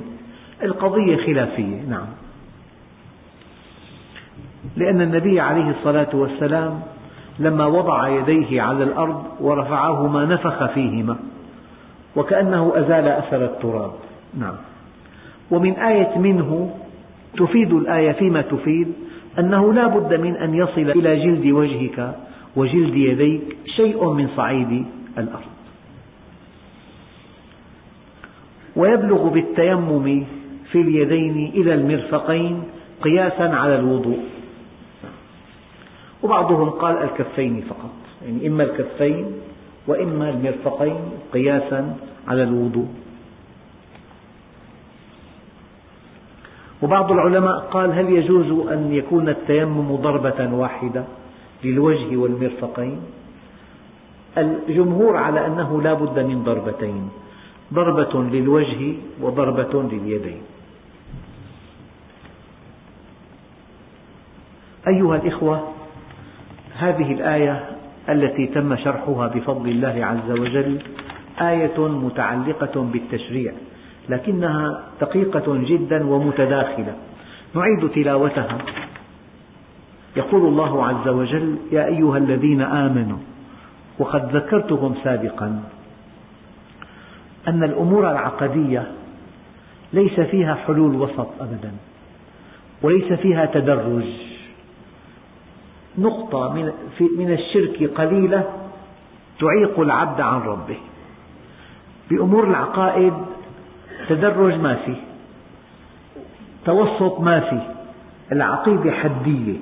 القضية 0.62 1.16
خلافية 1.16 1.82
نعم. 1.88 2.06
لأن 4.76 5.00
النبي 5.00 5.40
عليه 5.40 5.70
الصلاة 5.70 6.08
والسلام 6.14 6.80
لما 7.38 7.66
وضع 7.66 8.08
يديه 8.08 8.62
على 8.62 8.84
الأرض 8.84 9.24
ورفعهما 9.40 10.24
نفخ 10.24 10.66
فيهما 10.66 11.16
وكأنه 12.16 12.72
أزال 12.76 13.08
أثر 13.08 13.44
التراب. 13.44 13.92
نعم. 14.38 14.54
ومن 15.50 15.72
آية 15.72 16.18
منه 16.18 16.74
تفيد 17.36 17.72
الآية 17.72 18.12
فيما 18.12 18.42
تفيد 18.42 18.92
أنه 19.38 19.72
لا 19.72 19.86
بد 19.86 20.20
من 20.20 20.36
أن 20.36 20.54
يصل 20.54 20.90
إلى 20.90 21.16
جلد 21.24 21.46
وجهك 21.46 22.14
وجلد 22.56 22.96
يديك 22.96 23.56
شيء 23.66 24.10
من 24.10 24.28
صعيد 24.36 24.86
الأرض. 25.18 25.52
ويبلغ 28.76 29.28
بالتيمم 29.28 30.24
في 30.72 30.80
اليدين 30.80 31.52
إلى 31.54 31.74
المرفقين 31.74 32.62
قياسا 33.02 33.42
على 33.42 33.78
الوضوء. 33.78 34.18
وبعضهم 36.22 36.70
قال 36.70 36.96
الكفين 36.96 37.60
فقط 37.60 37.94
يعني 38.24 38.46
إما 38.46 38.62
الكفين 38.62 39.26
وإما 39.86 40.30
المرفقين 40.30 40.96
قياسا 41.32 41.96
على 42.28 42.42
الوضوء. 42.42 42.88
وبعض 46.82 47.12
العلماء 47.12 47.58
قال 47.58 47.92
هل 47.92 48.10
يجوز 48.10 48.68
أن 48.68 48.92
يكون 48.92 49.28
التيمم 49.28 49.96
ضربة 49.96 50.54
واحدة 50.54 51.04
للوجه 51.64 52.16
والمرفقين؟ 52.16 53.00
الجمهور 54.38 55.16
على 55.16 55.46
أنه 55.46 55.82
لا 55.82 55.94
بد 55.94 56.18
من 56.18 56.42
ضربتين 56.42 57.08
ضربة 57.74 58.22
للوجه 58.22 58.94
وضربة 59.20 59.82
لليدين. 59.82 60.42
أيها 64.88 65.16
الإخوة 65.16 65.68
هذه 66.78 67.12
الآية 67.12 67.68
التي 68.08 68.46
تم 68.46 68.76
شرحها 68.76 69.28
بفضل 69.28 69.68
الله 69.68 70.06
عز 70.06 70.30
وجل 70.30 70.78
آية 71.40 71.88
متعلقة 71.88 72.80
بالتشريع. 72.80 73.52
لكنها 74.08 74.82
دقيقة 75.00 75.56
جدا 75.56 76.06
ومتداخلة. 76.06 76.94
نعيد 77.54 77.90
تلاوتها. 77.94 78.58
يقول 80.16 80.42
الله 80.48 80.86
عز 80.86 81.08
وجل 81.08 81.56
يا 81.72 81.86
أيها 81.86 82.18
الذين 82.18 82.62
آمنوا 82.62 83.18
وقد 83.98 84.36
ذكرتهم 84.36 84.94
سابقا 85.04 85.62
أن 87.48 87.62
الأمور 87.64 88.10
العقدية 88.10 88.92
ليس 89.92 90.20
فيها 90.20 90.54
حلول 90.54 90.94
وسط 90.94 91.28
أبدا 91.40 91.72
وليس 92.82 93.12
فيها 93.12 93.46
تدرج. 93.46 94.04
نقطة 95.98 96.52
من 97.00 97.32
الشرك 97.32 97.90
قليلة 97.94 98.44
تعيق 99.40 99.80
العبد 99.80 100.20
عن 100.20 100.40
ربه. 100.40 100.76
بأمور 102.10 102.50
العقائد 102.50 103.12
تدرج 104.14 104.60
ما 104.60 104.74
في 104.74 104.94
توسط 106.64 107.20
ما 107.20 107.40
في 107.40 107.58
العقيدة 108.32 108.92
حدية. 108.92 109.56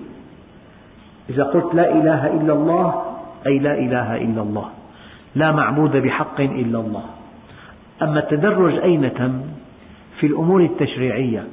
إذا 1.30 1.44
قلت 1.44 1.74
لا 1.74 1.92
إله 1.92 2.26
إلا 2.26 2.52
الله 2.52 3.02
أي 3.46 3.58
لا 3.58 3.78
إله 3.78 4.16
إلا 4.16 4.42
الله. 4.42 4.68
لا 5.34 5.52
معبود 5.52 5.96
بحق 5.96 6.40
إلا 6.40 6.78
الله. 6.80 7.04
أما 8.02 8.18
التدرج 8.18 8.74
أين 8.78 9.14
تم؟ 9.14 9.42
في 10.20 10.26
الأمور 10.26 10.60
التشريعية. 10.60 11.44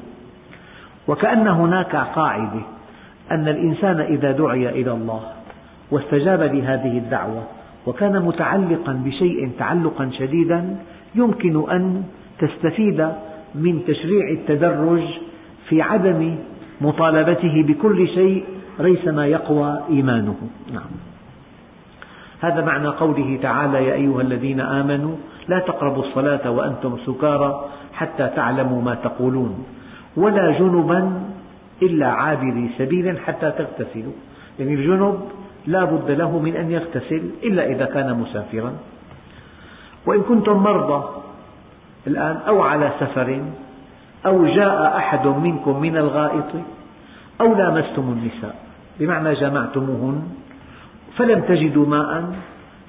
وكأن 1.07 1.47
هناك 1.47 1.95
قاعدة 1.95 2.61
أن 3.31 3.47
الإنسان 3.47 3.99
إذا 3.99 4.31
دعي 4.31 4.69
إلى 4.69 4.91
الله 4.91 5.21
واستجاب 5.91 6.41
لهذه 6.41 6.97
الدعوة 6.97 7.43
وكان 7.85 8.21
متعلقا 8.21 9.01
بشيء 9.05 9.51
تعلقا 9.59 10.09
شديدا 10.19 10.75
يمكن 11.15 11.71
أن 11.71 12.03
تستفيد 12.39 13.11
من 13.55 13.83
تشريع 13.87 14.29
التدرج 14.29 15.03
في 15.69 15.81
عدم 15.81 16.35
مطالبته 16.81 17.63
بكل 17.67 18.07
شيء 18.07 18.43
ريثما 18.79 19.25
يقوى 19.27 19.81
إيمانه. 19.89 20.35
نعم. 20.73 20.91
هذا 22.41 22.65
معنى 22.65 22.87
قوله 22.87 23.39
تعالى 23.41 23.85
يا 23.85 23.93
أيها 23.93 24.21
الذين 24.21 24.59
آمنوا 24.59 25.15
لا 25.47 25.59
تقربوا 25.59 26.03
الصلاة 26.03 26.51
وأنتم 26.51 26.97
سكارى 27.05 27.65
حتى 27.93 28.29
تعلموا 28.35 28.81
ما 28.81 28.95
تقولون 28.95 29.65
ولا 30.17 30.59
جنبا 30.59 31.21
إلا 31.81 32.07
عابري 32.07 32.69
سبيل 32.77 33.19
حتى 33.19 33.51
تغتسلوا. 33.51 34.13
يعني 34.59 34.73
الجنب 34.73 35.19
لا 35.67 35.83
بد 35.83 36.11
له 36.11 36.39
من 36.39 36.55
أن 36.55 36.71
يغتسل 36.71 37.21
إلا 37.43 37.65
إذا 37.65 37.85
كان 37.85 38.19
مسافرا. 38.19 38.73
وإن 40.05 40.21
كنتم 40.21 40.57
مرضى 40.63 41.03
الآن 42.07 42.35
أو 42.47 42.61
على 42.61 42.91
سفر 42.99 43.41
أو 44.25 44.45
جاء 44.45 44.97
أحد 44.97 45.27
منكم 45.27 45.81
من 45.81 45.97
الغائط 45.97 46.51
أو 47.41 47.55
لامستم 47.55 48.01
النساء 48.01 48.55
بمعنى 48.99 49.33
جمعتموهن 49.33 50.23
فلم 51.17 51.41
تجدوا 51.41 51.85
ماء 51.85 52.35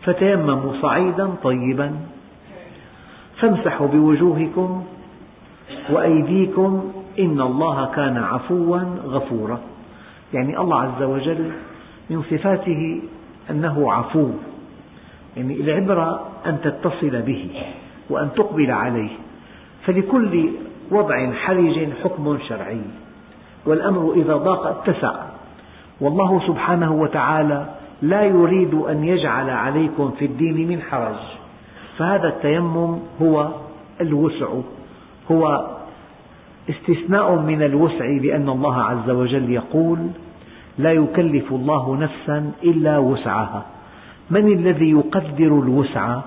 فتيمموا 0.03 0.73
صعيدا 0.83 1.31
طيبا 1.43 1.93
فامسحوا 3.41 3.87
بوجوهكم 3.87 4.85
وأيديكم 5.91 6.93
إن 7.19 7.41
الله 7.41 7.87
كان 7.87 8.17
عفوا 8.17 8.79
غفورا. 9.05 9.59
يعني 10.35 10.59
الله 10.59 10.81
عز 10.81 11.03
وجل 11.03 11.51
من 12.11 12.23
صفاته 12.23 13.03
أنه 13.51 13.93
عفو 13.93 14.31
يعني 15.37 15.55
العبرة 15.61 16.21
أن 16.47 16.61
تتصل 16.61 17.23
به. 17.23 17.51
وأن 18.11 18.29
تقبل 18.37 18.71
عليه. 18.71 19.11
فلكل 19.85 20.51
وضع 20.91 21.33
حرج 21.33 21.89
حكم 22.05 22.39
شرعي. 22.49 22.81
والأمر 23.67 24.13
إذا 24.17 24.37
ضاق 24.37 24.67
اتسع. 24.67 25.15
والله 26.01 26.41
سبحانه 26.47 26.93
وتعالى 26.93 27.67
لا 28.03 28.23
يريد 28.23 28.75
أن 28.75 29.05
يجعل 29.05 29.51
عليكم 29.51 30.11
في 30.19 30.25
الدين 30.25 30.69
من 30.69 30.83
حرج. 30.83 31.19
فهذا 31.99 32.29
التيمم 32.29 32.99
هو 33.23 33.49
الوسع. 34.01 34.49
هو 35.33 35.67
استثناء 36.71 37.37
من 37.37 37.63
الوسع 37.63 38.05
لأن 38.05 38.49
الله 38.49 38.83
عز 38.83 39.11
وجل 39.11 39.51
يقول 39.51 39.99
لا 40.79 40.93
يكلف 40.93 41.53
الله 41.53 41.97
نفسا 41.97 42.53
إلا 42.65 42.99
وسعها. 42.99 43.63
من 44.31 44.53
الذي 44.53 44.91
يقدر 44.91 45.47
الوسع؟ 45.47 46.21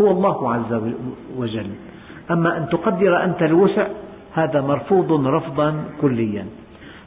هو 0.00 0.10
الله 0.10 0.54
عز 0.54 0.80
وجل. 1.36 1.70
أما 2.30 2.56
أن 2.56 2.68
تقدر 2.68 3.24
أنت 3.24 3.42
الوسع 3.42 3.86
هذا 4.34 4.60
مرفوض 4.60 5.26
رفضا 5.26 5.84
كليا. 6.00 6.46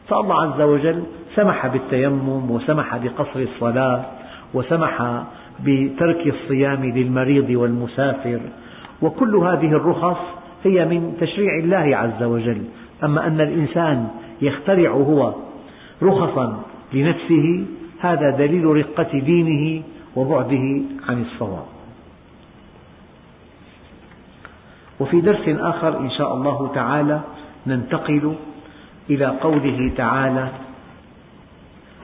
فالله 0.08 0.42
عز 0.42 0.62
وجل 0.62 1.04
سمح 1.36 1.68
بالتيمم 1.68 2.52
وسمح 2.52 2.98
بقصر 2.98 3.40
الصلاة 3.40 4.06
وسمح 4.54 5.24
بترك 5.66 6.28
الصيام 6.28 6.86
للمريض 6.86 7.50
والمسافر. 7.50 8.40
وكل 9.02 9.36
هذه 9.36 9.72
الرخص 9.72 10.20
هي 10.64 10.86
من 10.86 11.18
تشريع 11.20 11.58
الله 11.58 11.98
عز 11.98 12.24
وجل. 12.24 12.62
أما 13.04 13.28
أن 13.28 13.42
الإنسان 13.42 14.08
يخترع 14.42 14.92
هو 14.92 15.34
رخصا 16.04 16.60
لنفسه 16.94 17.66
هذا 18.00 18.30
دليل 18.30 18.66
رقة 18.66 19.20
دينه 19.20 19.84
وبعده 20.16 20.82
عن 21.10 21.22
الصواب. 21.22 21.79
وفي 25.00 25.22
درس 25.22 25.46
آخر 25.48 26.00
إن 26.00 26.10
شاء 26.10 26.34
الله 26.34 26.72
تعالى 26.76 27.20
ننتقل 27.68 28.36
إلى 29.10 29.26
قوله 29.26 29.92
تعالى 29.98 30.48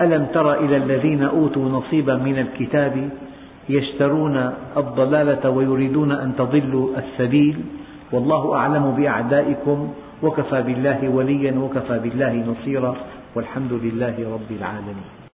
ألم 0.02 0.26
تر 0.34 0.54
إلى 0.54 0.78
الذين 0.78 1.24
أوتوا 1.24 1.70
نصيبا 1.70 2.16
من 2.16 2.40
الكتاب 2.40 3.10
يشترون 3.70 4.54
الضلالة 4.78 5.50
ويريدون 5.50 6.12
أن 6.12 6.36
تضلوا 6.38 6.90
السبيل 6.98 7.58
والله 8.12 8.56
أعلم 8.56 8.92
بأعدائكم 8.92 9.94
وكفى 10.24 10.62
بالله 10.62 11.10
وليا 11.10 11.60
وكفى 11.60 12.00
بالله 12.00 12.34
نصيرا 12.34 12.96
والحمد 13.36 13.74
لله 13.74 14.16
رب 14.34 14.58
العالمين 14.58 15.15